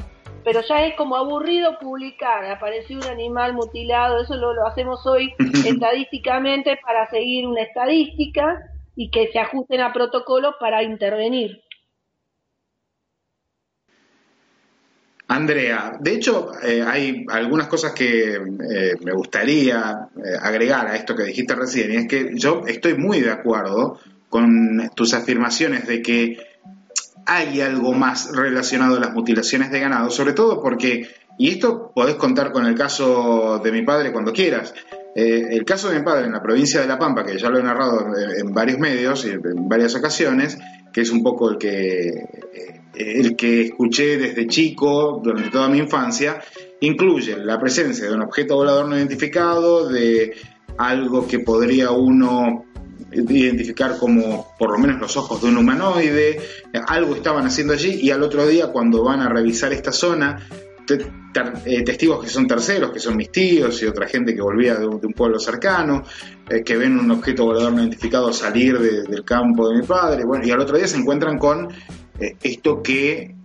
[0.46, 5.34] pero ya es como aburrido publicar, apareció un animal mutilado, eso lo, lo hacemos hoy
[5.66, 11.64] estadísticamente para seguir una estadística y que se ajusten a protocolos para intervenir.
[15.28, 21.16] Andrea, de hecho eh, hay algunas cosas que eh, me gustaría eh, agregar a esto
[21.16, 26.04] que dijiste recién, y es que yo estoy muy de acuerdo con tus afirmaciones de
[26.04, 26.55] que
[27.26, 31.08] hay algo más relacionado a las mutilaciones de ganado, sobre todo porque,
[31.38, 34.74] y esto podés contar con el caso de mi padre cuando quieras,
[35.16, 37.58] eh, el caso de mi padre en la provincia de La Pampa, que ya lo
[37.58, 40.58] he narrado en, varios medios y en varias ocasiones,
[40.92, 45.80] que es un poco el que, eh, el que escuché desde chico durante toda mi
[45.80, 46.42] infancia,
[46.82, 50.34] incluye la presencia de un objeto volador no identificado, de
[50.78, 52.65] algo que podría uno
[53.12, 56.40] identificar como por lo menos los ojos de un humanoide,
[56.88, 60.48] algo estaban haciendo allí y al otro día cuando van a revisar esta zona,
[61.66, 64.86] eh, testigos que son terceros, que son mis tíos y otra gente que volvía de
[64.86, 66.04] un, pueblo cercano,
[66.50, 70.46] eh, que ven un objeto volador no identificado salir del campo de mi padre, bueno,
[70.46, 71.70] y al otro día se encuentran con
[72.20, 73.36] eh, esto que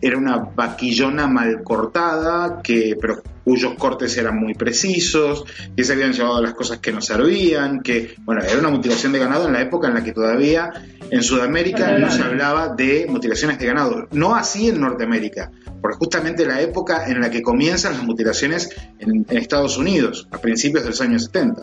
[0.00, 5.44] era una vaquillona mal cortada, que, pero cuyos cortes eran muy precisos,
[5.76, 9.18] que se habían llevado las cosas que no servían, que, bueno, era una mutilación de
[9.18, 10.70] ganado en la época en la que todavía
[11.10, 14.08] en Sudamérica no se hablaba de mutilaciones de ganado.
[14.12, 19.26] No así en Norteamérica, porque justamente la época en la que comienzan las mutilaciones en,
[19.28, 21.62] Estados Unidos, a principios de los años 70.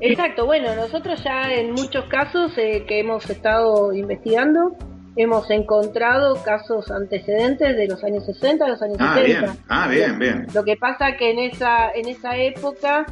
[0.00, 4.76] Exacto, bueno, nosotros ya en muchos casos eh, que hemos estado investigando,
[5.16, 9.40] hemos encontrado casos antecedentes de los años 60 a los años ah, 70.
[9.40, 9.58] Bien.
[9.68, 10.46] Ah, bien, bien.
[10.52, 13.06] Lo que pasa que en esa, en esa época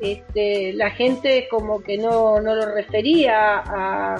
[0.00, 4.16] este, la gente como que no, no lo refería a,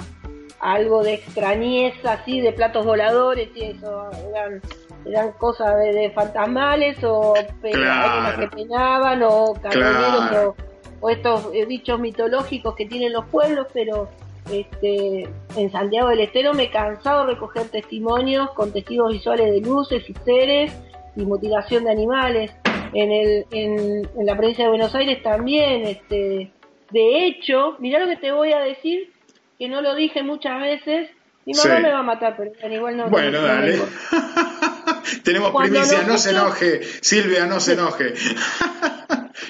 [0.59, 4.61] algo de extrañeza, así, de platos voladores y eso, eran,
[5.05, 10.55] eran cosas de, fantasmales o que penaban o carroneros
[10.99, 14.09] o, estos eh, dichos mitológicos que tienen los pueblos, pero
[14.51, 19.61] este, en Santiago del Estero me he cansado de recoger testimonios con testigos visuales de
[19.61, 20.71] luces y seres
[21.15, 22.51] y mutilación de animales.
[22.93, 25.83] En, el, en, la provincia de Buenos Aires también.
[25.85, 26.51] Este,
[26.91, 29.11] de hecho, mirá lo que te voy a decir,
[29.57, 31.09] que no lo dije muchas veces.
[31.45, 33.09] Mi mamá me va a matar, pero igual no.
[33.09, 33.79] Bueno, dale.
[35.23, 36.81] Tenemos primicia, no se enoje.
[37.01, 38.13] Silvia, no se enoje.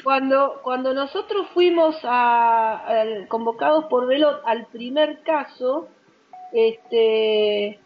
[0.04, 2.84] Cuando, cuando nosotros fuimos a,
[3.28, 5.88] convocados por Velot al primer caso,
[6.54, 7.80] este,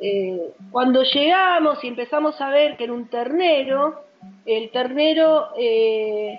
[0.00, 4.04] eh, cuando llegamos y empezamos a ver que era un ternero,
[4.44, 6.38] el ternero, eh,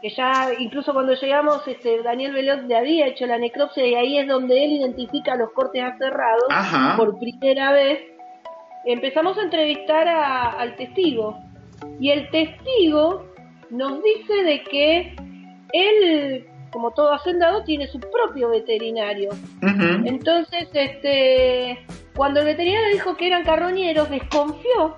[0.00, 4.18] que ya incluso cuando llegamos, este, Daniel Velot le había hecho la necropsia y ahí
[4.18, 6.44] es donde él identifica los cortes aferrados
[6.96, 8.17] por primera vez,
[8.84, 11.38] empezamos a entrevistar al testigo.
[12.00, 13.24] Y el testigo
[13.70, 15.16] nos dice de que
[15.72, 19.30] él, como todo hacendado, tiene su propio veterinario.
[20.04, 21.78] Entonces, este,
[22.16, 24.96] cuando el veterinario dijo que eran carroñeros, desconfió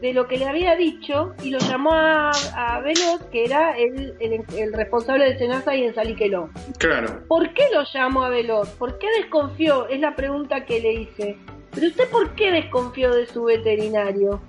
[0.00, 4.14] de lo que le había dicho y lo llamó a, a Veloz, que era el,
[4.20, 6.48] el, responsable de Senasa y en Saliqueló.
[6.78, 7.22] Claro.
[7.28, 8.70] ¿Por qué lo llamó a Veloz?
[8.70, 9.88] ¿Por qué desconfió?
[9.88, 11.36] Es la pregunta que le hice.
[11.72, 14.40] Pero usted, ¿por qué desconfió de su veterinario?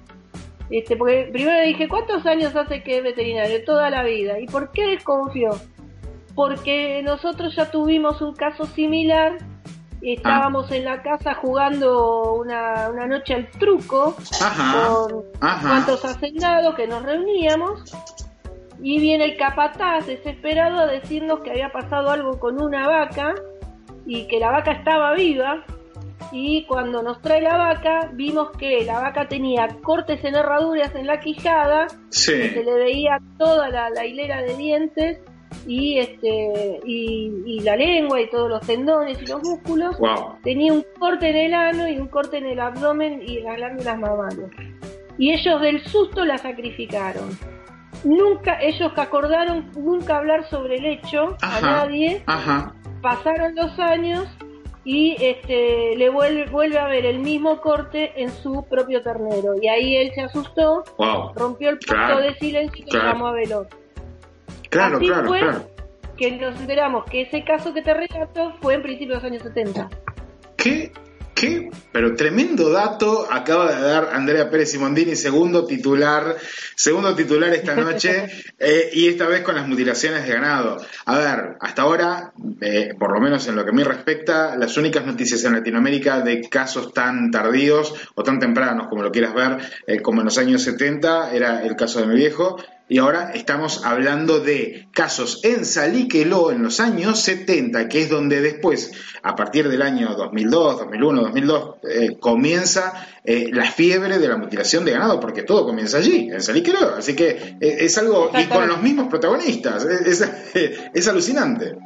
[0.70, 3.64] Este, porque primero le dije, ¿cuántos años hace que es veterinario?
[3.66, 4.40] Toda la vida.
[4.40, 5.52] ¿Y por qué desconfió?
[6.34, 9.38] Porque nosotros ya tuvimos un caso similar.
[10.02, 17.96] Estábamos en la casa jugando una, noche al truco con cuantos hacendados que nos reuníamos.
[18.84, 23.36] Y viene el capataz desesperado a decirnos que había pasado algo con una vaca
[24.08, 25.64] y que la vaca estaba viva
[26.32, 31.08] y cuando nos trae la vaca vimos que la vaca tenía cortes en herraduras en
[31.08, 35.20] la quijada, se le veía toda la, hilera de dientes
[35.68, 39.96] y este y, la lengua y todos los tendones y los músculos.
[40.44, 43.58] Tenía un corte en el ano y un corte en el abdomen y en las
[43.58, 44.50] glándulas mamarias.
[45.18, 47.38] Y ellos del susto la sacrificaron.
[48.04, 52.24] Nunca, ellos acordaron nunca hablar sobre el hecho a nadie.
[53.02, 54.28] Pasaron los años
[54.84, 59.54] y este le vuelve, vuelve a ver el mismo corte en su propio ternero.
[59.62, 60.84] Y ahí él se asustó,
[61.36, 63.68] rompió el pacto de silencio y llamó a Veloz.
[64.72, 65.70] Claro, claro, fue claro.
[66.18, 69.44] que nos enteramos que ese caso que te relato fue en principios de los años
[69.44, 69.90] 70.
[70.56, 70.94] ¿Qué?
[71.36, 71.70] ¿Qué?
[71.92, 76.38] Pero tremendo dato acaba de dar Andrea Pérez Simondini, segundo titular,
[76.76, 78.28] segundo titular esta noche,
[78.60, 80.78] eh, y esta vez con las mutilaciones de ganado.
[81.06, 84.78] A ver, hasta ahora, eh, por lo menos en lo que a mí respecta, las
[84.78, 89.58] únicas noticias en Latinoamérica de casos tan tardíos o tan tempranos, como lo quieras ver,
[89.86, 92.58] eh, como en los años 70, era el caso de mi viejo,
[92.92, 98.42] y ahora estamos hablando de casos en Salíqueló en los años 70, que es donde
[98.42, 98.92] después,
[99.24, 101.76] a partir del año 2002, 2001, 2002,
[102.20, 106.96] comienza eh, la fiebre de la mutilación de ganado, porque todo comienza allí, en Salíqueló.
[106.98, 110.22] Así que eh, es algo, y con los mismos protagonistas, es,
[110.94, 111.78] es, alucinante.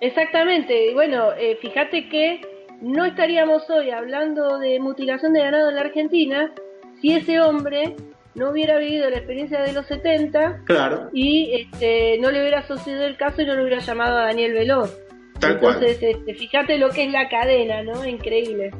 [0.00, 2.40] Exactamente, y bueno, eh, fíjate que
[2.80, 6.54] no estaríamos hoy hablando de mutilación de ganado en la Argentina
[7.02, 7.96] si ese hombre
[8.36, 11.10] no hubiera vivido la experiencia de los 70 claro.
[11.12, 14.52] y este, no le hubiera sucedido el caso y no le hubiera llamado a Daniel
[14.52, 14.96] Veloz.
[15.40, 18.06] Tal Entonces, Este, fíjate lo que es la cadena, ¿no?
[18.06, 18.72] Increíble.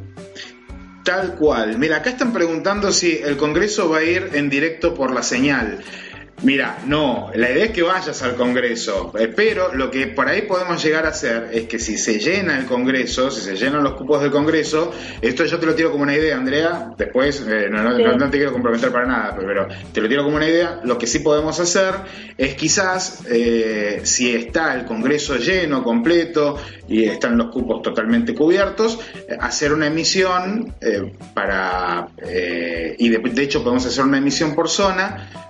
[1.04, 1.78] Tal cual.
[1.78, 5.78] Mira, acá están preguntando si el Congreso va a ir en directo por la señal.
[6.42, 10.42] Mira, no, la idea es que vayas al Congreso, eh, pero lo que por ahí
[10.42, 13.94] podemos llegar a hacer es que si se llena el Congreso, si se llenan los
[13.94, 18.28] cupos del Congreso, esto yo te lo tiro como una idea, Andrea, después eh, no,
[18.30, 21.20] te quiero comprometer para nada, pero, te lo tiro como una idea, lo que sí
[21.20, 21.94] podemos hacer
[22.36, 29.00] es quizás, eh, si está el Congreso lleno, completo, y están los cupos totalmente cubiertos,
[29.40, 30.74] hacer una emisión
[31.34, 32.08] para,
[32.98, 35.45] y de hecho podemos hacer una emisión por zona, eh,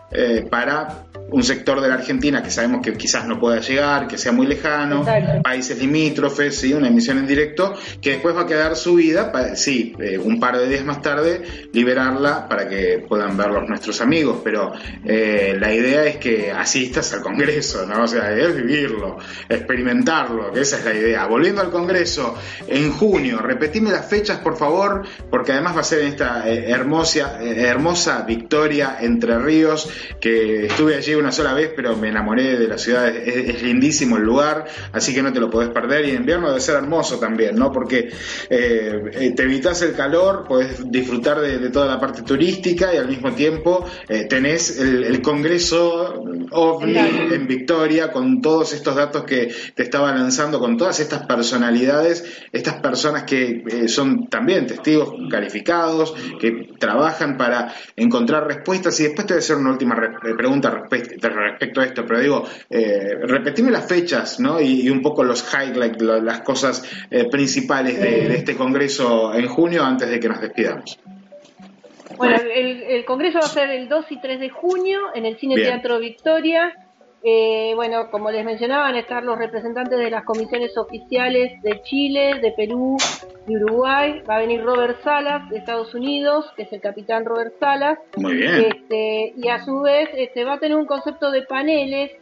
[0.50, 4.32] para un sector de la Argentina que sabemos que quizás no pueda llegar, que sea
[4.32, 5.04] muy lejano,
[5.42, 6.72] países limítrofes, ¿sí?
[6.72, 10.58] una emisión en directo, que después va a quedar subida, para, sí, eh, un par
[10.58, 14.72] de días más tarde, liberarla para que puedan verlos nuestros amigos, pero
[15.04, 18.04] eh, la idea es que asistas al Congreso, ¿no?
[18.04, 19.18] O sea, es vivirlo,
[19.48, 21.26] experimentarlo, que esa es la idea.
[21.26, 22.36] Volviendo al Congreso,
[22.68, 26.70] en junio, repetime las fechas, por favor, porque además va a ser en esta eh,
[26.70, 29.88] hermosa, hermosa victoria Entre Ríos,
[30.20, 34.22] que estuve allí una sola vez, pero me enamoré de la ciudad, es, lindísimo el
[34.22, 36.06] lugar, así que no te lo podés perder.
[36.06, 37.72] Y en invierno debe ser hermoso también, ¿no?
[37.72, 38.10] Porque
[38.50, 43.08] eh, eh, te evitas el calor, podés disfrutar de, toda la parte turística y al
[43.08, 46.98] mismo tiempo eh, tenés el, Congreso OVNI
[47.32, 52.74] en Victoria con todos estos datos que te estaba lanzando, con todas estas personalidades, estas
[52.74, 59.00] personas que son también testigos calificados, que trabajan para encontrar respuestas.
[59.00, 59.96] Y después te voy a hacer una última
[60.36, 64.60] pregunta respecto respecto a esto, pero digo, eh, repetime las fechas ¿no?
[64.60, 70.08] y, un poco los highlights, las cosas eh, principales de, este congreso en junio antes
[70.08, 70.98] de que nos despidamos.
[72.16, 75.56] Bueno, el, congreso va a ser el 2 y 3 de junio en el Cine
[75.56, 76.85] Teatro Victoria.
[77.28, 81.82] Eh, bueno, como les mencionaba, van a estar los representantes de las comisiones oficiales de
[81.82, 82.96] Chile, de Perú,
[83.48, 84.22] de Uruguay.
[84.30, 87.98] Va a venir Robert Salas de Estados Unidos, que es el capitán Robert Salas.
[88.16, 88.66] Muy bien.
[88.66, 92.12] Este, y a su vez este, va a tener un concepto de paneles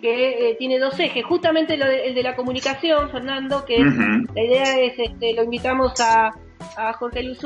[0.00, 1.24] que eh, tiene dos ejes.
[1.24, 6.30] Justamente el de la comunicación, Fernando, que la idea es, este, lo invitamos a,
[6.76, 7.40] a Jorge Luis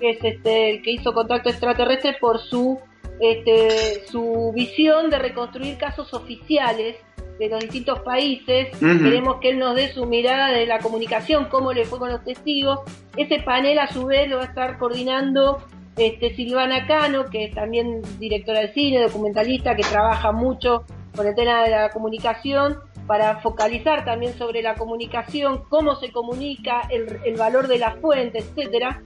[0.00, 2.80] que es este, el que hizo contacto extraterrestre por su
[3.20, 6.96] este, su visión de reconstruir casos oficiales
[7.38, 8.68] de los distintos países.
[8.78, 12.24] Queremos que él nos dé su mirada de la comunicación, cómo le fue con los
[12.24, 12.80] testigos.
[13.16, 15.58] Ese panel a su vez lo va a estar coordinando
[15.96, 20.84] este, Silvana Cano, que es también directora de cine, documentalista, que trabaja mucho
[21.16, 26.82] con el tema de la comunicación para focalizar también sobre la comunicación, cómo se comunica,
[26.90, 29.02] el, el valor de la fuente, etcétera.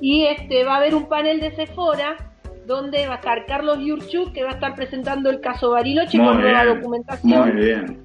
[0.00, 2.33] Y este va a haber un panel de Sephora
[2.66, 6.40] donde va a estar Carlos Yurchuk, que va a estar presentando el caso Bariloche con
[6.40, 7.40] nueva documentación.
[7.40, 8.04] Muy bien.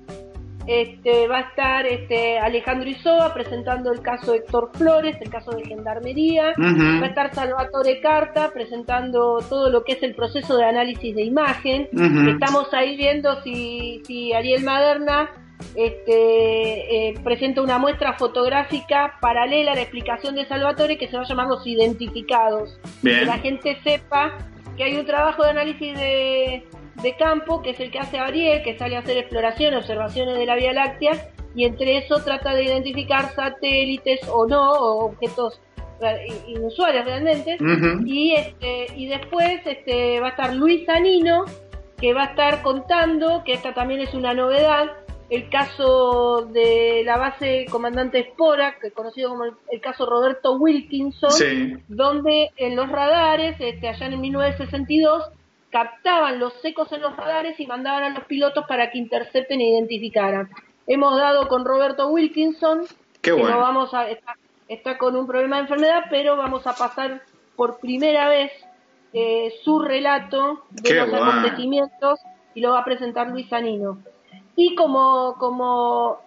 [0.67, 5.65] Este, va a estar este, Alejandro Isoa presentando el caso Héctor Flores, el caso de
[5.65, 6.53] Gendarmería.
[6.59, 11.23] Va a estar Salvatore Carta presentando todo lo que es el proceso de análisis de
[11.23, 11.87] imagen.
[12.27, 15.31] Estamos ahí viendo si, si Ariel Maderna
[15.75, 21.23] este, eh, presenta una muestra fotográfica paralela a la explicación de Salvatore que se va
[21.23, 22.79] a llamar los identificados.
[23.03, 24.37] Que la gente sepa
[24.77, 26.63] que hay un trabajo de análisis de,
[27.01, 30.45] de campo, que es el que hace Ariel, que sale a hacer exploración, observaciones de
[30.45, 35.59] la Vía Láctea, y entre eso trata de identificar satélites o no, o objetos
[36.47, 37.57] inusuales realmente.
[38.05, 41.43] y, este, y después este, va a estar Luis Anino,
[41.97, 44.87] que va a estar contando, que esta también es una novedad,
[45.29, 52.75] el caso de la base comandante Spora, conocido como el, caso Roberto Wilkinson, donde en
[52.75, 55.29] los radares, este, allá en 1962,
[55.69, 59.69] captaban los secos en los radares y mandaban a los pilotos para que intercepten e
[59.69, 60.49] identificaran.
[60.87, 62.85] Hemos dado con Roberto Wilkinson,
[63.21, 64.07] que no vamos a
[64.67, 67.21] está, con un problema de enfermedad, pero vamos a pasar
[67.55, 68.51] por primera vez
[69.13, 72.19] eh, su relato de los acontecimientos
[72.55, 73.99] y lo va a presentar Luis Anino.
[74.61, 76.19] Y como, como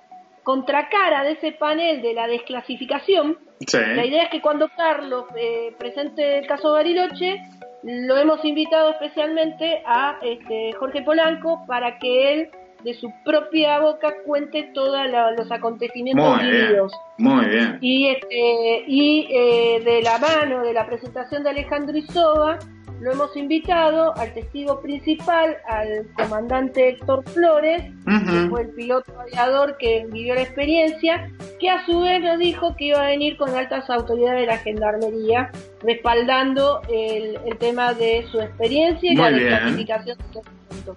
[0.42, 3.36] contracara de ese panel de la desclasificación,
[3.74, 7.42] la idea es que cuando Carlos eh, presente el caso Bariloche,
[7.82, 12.50] lo hemos invitado especialmente a este, Jorge Polanco para que él
[12.82, 14.98] de su propia boca cuente todos
[15.36, 16.90] los acontecimientos vividos.
[17.18, 17.76] Muy bien.
[17.82, 22.58] Y, este, y eh, de la mano de la presentación de Alejandro Isoba,
[23.02, 29.76] lo hemos invitado al testigo principal, al comandante Héctor Flores, que fue el piloto aviador
[29.76, 31.28] que vivió la experiencia,
[31.58, 34.58] que a su vez nos dijo que iba a venir con altas autoridades de la
[34.58, 35.50] gendarmería,
[35.82, 40.96] respaldando el, tema de su experiencia y la desclasificación de los puntos.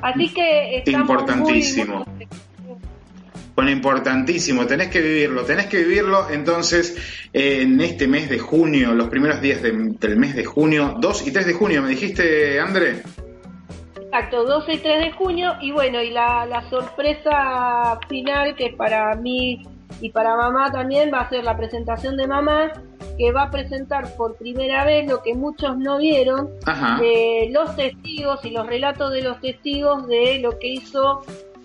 [0.00, 2.06] Así que estamos Importantísimo.
[3.54, 6.28] Bueno, importantísimo, tenés que vivirlo, tenés que vivirlo.
[6.30, 6.96] Entonces
[7.32, 11.46] en este mes de junio, los primeros días del mes de junio, 2 y 3
[11.46, 13.02] de junio, me dijiste, André.
[13.96, 19.14] Exacto, 2 y 3 de junio, y bueno, y la, la sorpresa final que para
[19.14, 19.62] mí
[20.00, 22.72] y para mamá también va a ser la presentación de mamá,
[23.16, 26.50] que va a presentar por primera vez lo que muchos no vieron,
[26.98, 31.22] de los testigos y los relatos de los testigos de lo que hizo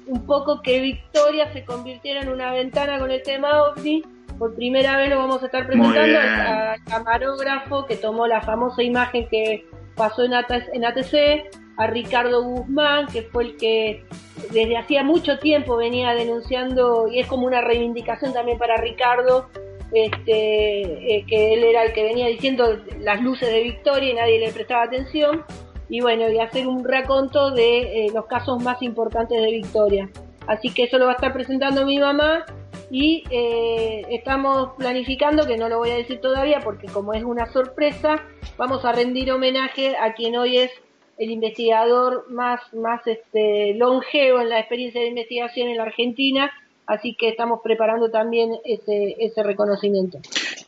[0.07, 4.03] un poco que Victoria se convirtiera en una ventana con el tema OVNI.
[4.37, 9.27] Por primera vez lo vamos a estar presentando al camarógrafo que tomó la famosa imagen
[9.29, 14.05] que pasó en, ATC, a Ricardo Guzmán, que fue el que
[14.51, 19.49] desde hacía mucho tiempo venía denunciando, y es como una reivindicación también para Ricardo,
[19.91, 24.39] este, eh, que él era el que venía diciendo las luces de Victoria y nadie
[24.39, 25.45] le prestaba atención
[25.89, 30.09] y bueno, y hacer un raconto de eh, los casos más importantes de Victoria.
[30.47, 32.45] Así que eso lo va a estar presentando mi mamá
[32.89, 37.51] y eh, estamos planificando, que no lo voy a decir todavía porque como es una
[37.51, 38.23] sorpresa,
[38.57, 40.71] vamos a rendir homenaje a quien hoy es
[41.17, 46.51] el investigador más, más este, longevo en la experiencia de investigación en la Argentina,
[46.85, 50.19] así que estamos preparando también ese, ese reconocimiento.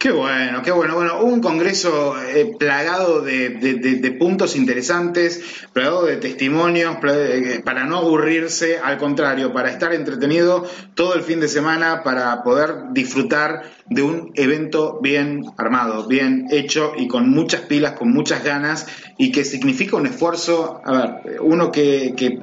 [0.02, 0.96] Qué bueno, qué bueno.
[0.96, 5.44] Bueno, un congreso eh, plagado de, puntos interesantes,
[5.74, 11.42] plagado de testimonios, eh, para no aburrirse, al contrario, para estar entretenido todo el fin
[11.42, 17.62] de semana, para poder disfrutar de un evento bien armado, bien hecho y con muchas
[17.62, 18.88] pilas, con muchas ganas
[19.18, 22.40] y que significa un esfuerzo, a ver, uno que,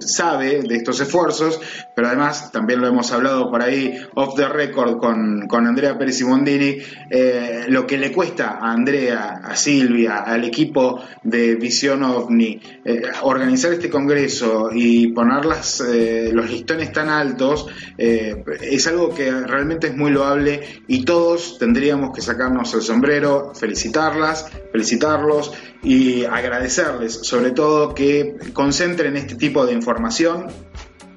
[0.00, 1.60] sabe de estos esfuerzos,
[1.94, 6.16] pero además también lo hemos hablado por ahí off the record con, con Andrea Pérez
[6.16, 6.78] Simondini,
[7.10, 13.02] eh, lo que le cuesta a Andrea, a Silvia, al equipo de Visión OVNI eh,
[13.22, 17.66] organizar este congreso y poner las, eh, los listones tan altos,
[17.96, 24.50] es algo que realmente es muy loable y todos tendríamos que sacarnos el sombrero, felicitarlas,
[24.72, 30.48] felicitarlos y agradecerles sobre todo que concentren este tipo de información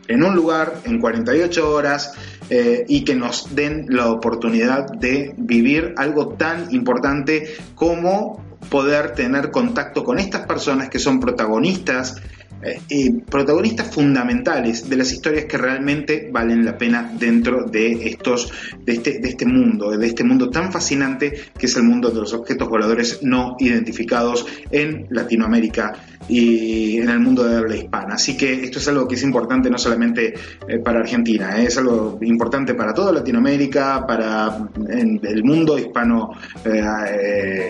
[0.08, 2.14] en un lugar en 48 horas
[2.50, 9.52] eh, y que nos den la oportunidad de vivir algo tan importante como poder tener
[9.52, 12.16] contacto con estas personas que son protagonistas
[12.62, 18.52] eh, protagonistas fundamentales de las historias que realmente valen la pena dentro de estos
[18.84, 22.20] de este, de este mundo de este mundo tan fascinante que es el mundo de
[22.20, 25.94] los objetos voladores no identificados en Latinoamérica
[26.28, 28.16] y en el mundo de habla hispana.
[28.16, 30.34] Así que esto es algo que es importante no solamente
[30.68, 36.32] eh, para Argentina eh, es algo importante para toda Latinoamérica para el mundo hispano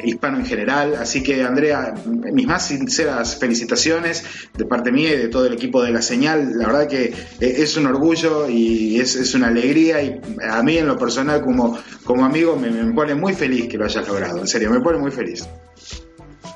[0.04, 0.96] hispano en general.
[0.96, 4.24] Así que Andrea mis más sinceras felicitaciones
[4.56, 6.52] de parte parte mía y de todo el equipo de la señal.
[6.56, 10.88] La verdad que eh, es un orgullo y es, una alegría y a mí en
[10.88, 14.70] lo personal como, como amigo me, pone muy feliz que lo hayas logrado, en serio,
[14.70, 15.48] me pone muy feliz.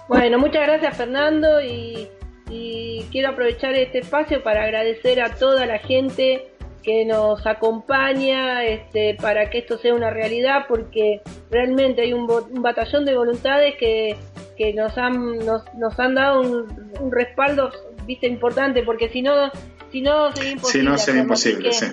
[0.07, 2.07] Bueno, muchas gracias Fernando y,
[2.49, 6.51] y quiero aprovechar este espacio para agradecer a toda la gente
[6.83, 12.61] que nos acompaña este, para que esto sea una realidad, porque realmente hay un, un
[12.61, 14.15] batallón de voluntades que,
[14.57, 17.71] que nos, han, nos, nos han dado un, un, respaldo
[18.05, 19.51] viste, importante, porque si no,
[19.91, 20.81] si no sería imposible.
[20.83, 21.33] Si no, sería hacerlo.
[21.33, 21.85] Así imposible, que- sí.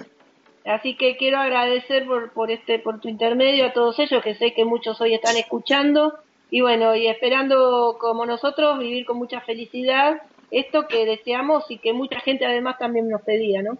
[0.65, 4.53] Así que quiero agradecer por, por este, por tu intermedio a todos ellos, que sé
[4.53, 6.19] que muchos hoy están escuchando,
[6.51, 10.21] y bueno, y esperando como nosotros vivir con mucha felicidad
[10.51, 13.79] esto que deseamos y que mucha gente además también nos pedía, ¿no?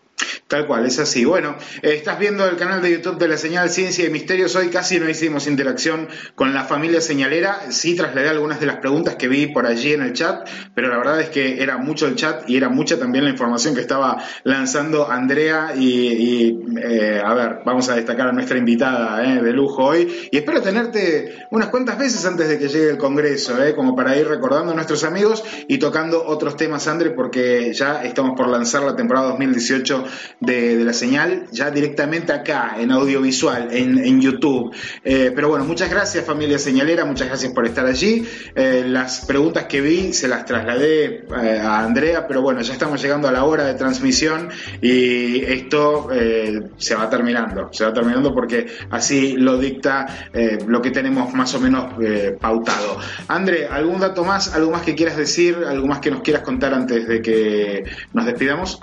[0.49, 1.27] Tal cual, es así.
[1.27, 4.57] Bueno, estás viendo el canal de YouTube de la señal Ciencia y Misterios.
[4.57, 7.71] Hoy casi no hicimos interacción con la familia señalera.
[7.71, 10.97] Sí trasladé algunas de las preguntas que vi por allí en el chat, pero la
[10.97, 14.25] verdad es que era mucho el chat y era mucha también la información que estaba
[14.45, 15.75] lanzando Andrea.
[15.77, 20.31] Y, y, eh, a ver, vamos a destacar a nuestra invitada eh, de lujo hoy.
[20.31, 24.17] Y espero tenerte unas cuantas veces antes de que llegue el Congreso, eh, como para
[24.17, 28.83] ir recordando a nuestros amigos y tocando otros temas, André, porque ya estamos por lanzar
[28.83, 30.07] la temporada 2018
[30.41, 34.75] de, de la señal, ya directamente acá, en audiovisual, en, en YouTube.
[35.05, 38.25] Eh, pero bueno, muchas gracias familia señalera, muchas gracias por estar allí.
[38.55, 43.03] Eh, las preguntas que vi se las trasladé eh, a Andrea, pero bueno, ya estamos
[43.03, 44.49] llegando a la hora de transmisión
[44.81, 50.81] y esto eh, se va terminando, se va terminando porque así lo dicta eh, lo
[50.81, 52.99] que tenemos más o menos eh, pautado.
[53.27, 56.75] André, ¿algún dato más, algo más que quieras decir, algo más que nos quieras contar
[56.75, 58.81] antes de que nos despidamos?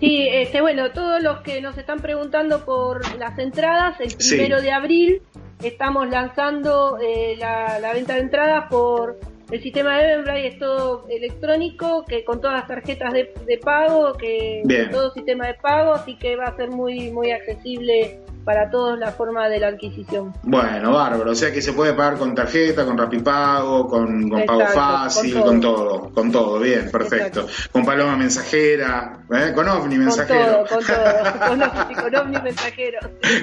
[0.00, 4.36] Sí, este, bueno, todos los que nos están preguntando por las entradas, el Sí.
[4.36, 5.22] primero de abril
[5.62, 9.18] estamos lanzando eh, la, la venta de entradas por
[9.50, 14.12] el sistema de Eventbrite, es todo electrónico, que con todas las tarjetas de, de pago,
[14.12, 14.90] que Bien.
[14.90, 19.12] todo sistema de pago, así que va a ser muy muy accesible para todos la
[19.12, 20.32] forma de la adquisición.
[20.42, 21.32] Bueno, bárbaro.
[21.32, 25.42] O sea que se puede pagar con tarjeta, con Rapipago, con, con pago fácil, con
[25.42, 26.10] con todo.
[26.14, 27.46] Con todo, bien, perfecto.
[27.70, 29.52] Con paloma mensajera, ¿eh?
[29.54, 30.64] con ovni Con mensajero.
[30.64, 30.96] todo, con todo,
[31.48, 32.98] con, ovni- con ovni mensajero.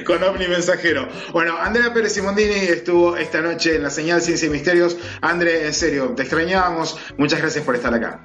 [0.08, 1.08] con ovni mensajero.
[1.32, 4.98] Bueno, Andrea Pérez Simondini estuvo esta noche en la señal Ciencia y Misterios.
[5.22, 6.98] André, en serio, te extrañábamos.
[7.20, 8.22] Muchas gracias por estar acá.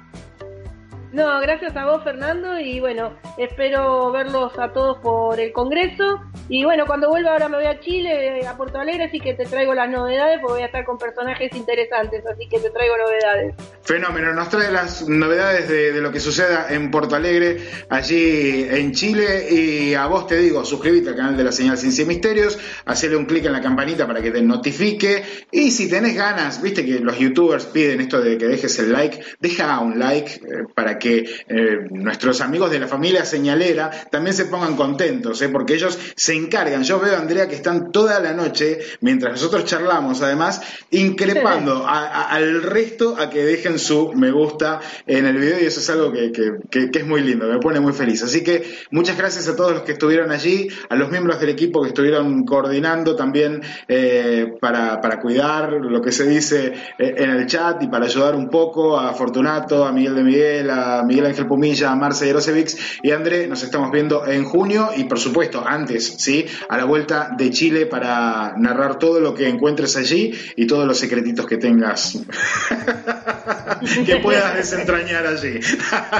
[1.13, 6.21] No, gracias a vos, Fernando, y bueno, espero verlos a todos por el Congreso.
[6.47, 9.45] Y bueno, cuando vuelva ahora me voy a Chile, a Porto Alegre, así que te
[9.45, 13.55] traigo las novedades, porque voy a estar con personajes interesantes, así que te traigo novedades.
[13.83, 17.57] Fenómeno, nos trae las novedades de, de lo que suceda en Porto Alegre,
[17.89, 19.47] allí en Chile.
[19.51, 23.17] Y a vos te digo, suscríbete al canal de la señal Ciencia y Misterios, hacele
[23.17, 25.23] un clic en la campanita para que te notifique.
[25.51, 29.21] Y si tenés ganas, viste que los youtubers piden esto de que dejes el like,
[29.41, 30.39] deja un like eh,
[30.73, 35.73] para que eh, nuestros amigos de la familia señalera también se pongan contentos, eh, porque
[35.75, 36.83] ellos se encargan.
[36.83, 40.61] Yo veo a Andrea que están toda la noche, mientras nosotros charlamos, además,
[40.91, 45.65] increpando a- a- al resto a que dejen su me gusta en el video y
[45.65, 48.23] eso es algo que, que- que- que es muy lindo, me pone muy feliz.
[48.23, 51.81] Así que muchas gracias a todos los que estuvieron allí, a los miembros del equipo
[51.81, 57.47] que estuvieron coordinando también eh, para, para cuidar lo que se dice eh, en el
[57.47, 61.47] chat y para ayudar un poco a Fortunato, a Miguel de Miguel, a Miguel Ángel
[61.47, 62.33] Pumilla, a Marce
[63.03, 63.47] y André.
[63.47, 66.45] Nos estamos viendo en junio y por supuesto antes, ¿sí?
[66.69, 70.97] A la vuelta de Chile para narrar todo lo que encuentres allí y todos los
[70.97, 72.17] secretitos que tengas
[74.05, 75.59] que puedas desentrañar allí.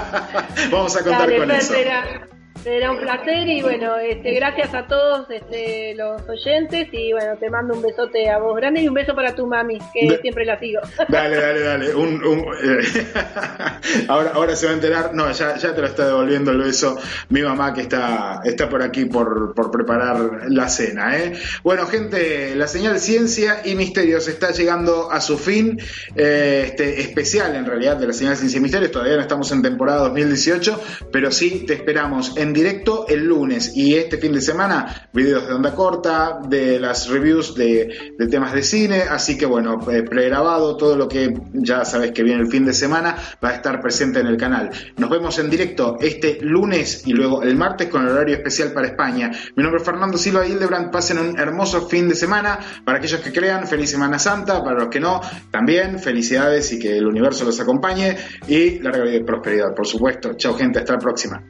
[0.72, 1.74] Vamos a contar Dale, con eso.
[1.74, 2.28] será,
[2.64, 7.50] será un placer y bueno, este, gracias a todos este, los oyentes y bueno, te
[7.50, 10.60] mando un besote a vos grande y un beso para tu mami, que siempre la
[10.60, 10.80] sigo.
[11.10, 11.96] Dale, dale, dale.
[11.96, 13.08] Un, un- eh,
[14.08, 15.14] ahora, ahora se va a enterar.
[15.14, 16.98] No, ya, ya te lo está devolviendo el beso
[17.30, 21.18] mi mamá que está, está por aquí por, por preparar la cena.
[21.18, 21.34] ¿eh?
[21.64, 25.80] Bueno, gente, la señal Ciencia y Misterios está llegando a su fin.
[26.16, 28.92] eh, este especial en realidad de la señal Ciencia y Misterios.
[28.92, 30.82] Todavía no estamos en temporada 2018,
[31.12, 35.54] pero sí te esperamos en directo el lunes y este fin de semana videos de
[35.54, 40.78] onda corta, de las reviews de, de temas de cine, así que bueno, eh, pregrabado,
[40.78, 44.20] todo lo que ya sabes que viene el fin de semana va a estar presente
[44.20, 44.70] en el canal.
[44.98, 48.88] Nos vemos en directo este lunes y luego el martes con el horario especial para
[48.88, 49.32] España.
[49.56, 52.60] Mi nombre es Fernando Silva Hildebrand, pasen un hermoso fin de semana.
[52.86, 55.22] Para aquellos que crean, feliz Semana Santa, para los que no,
[55.52, 58.18] también felicidades y que el universo los acompañe
[58.48, 60.34] y larga vida y prosperidad, por supuesto.
[60.36, 61.44] Chao gente, hasta la próxima.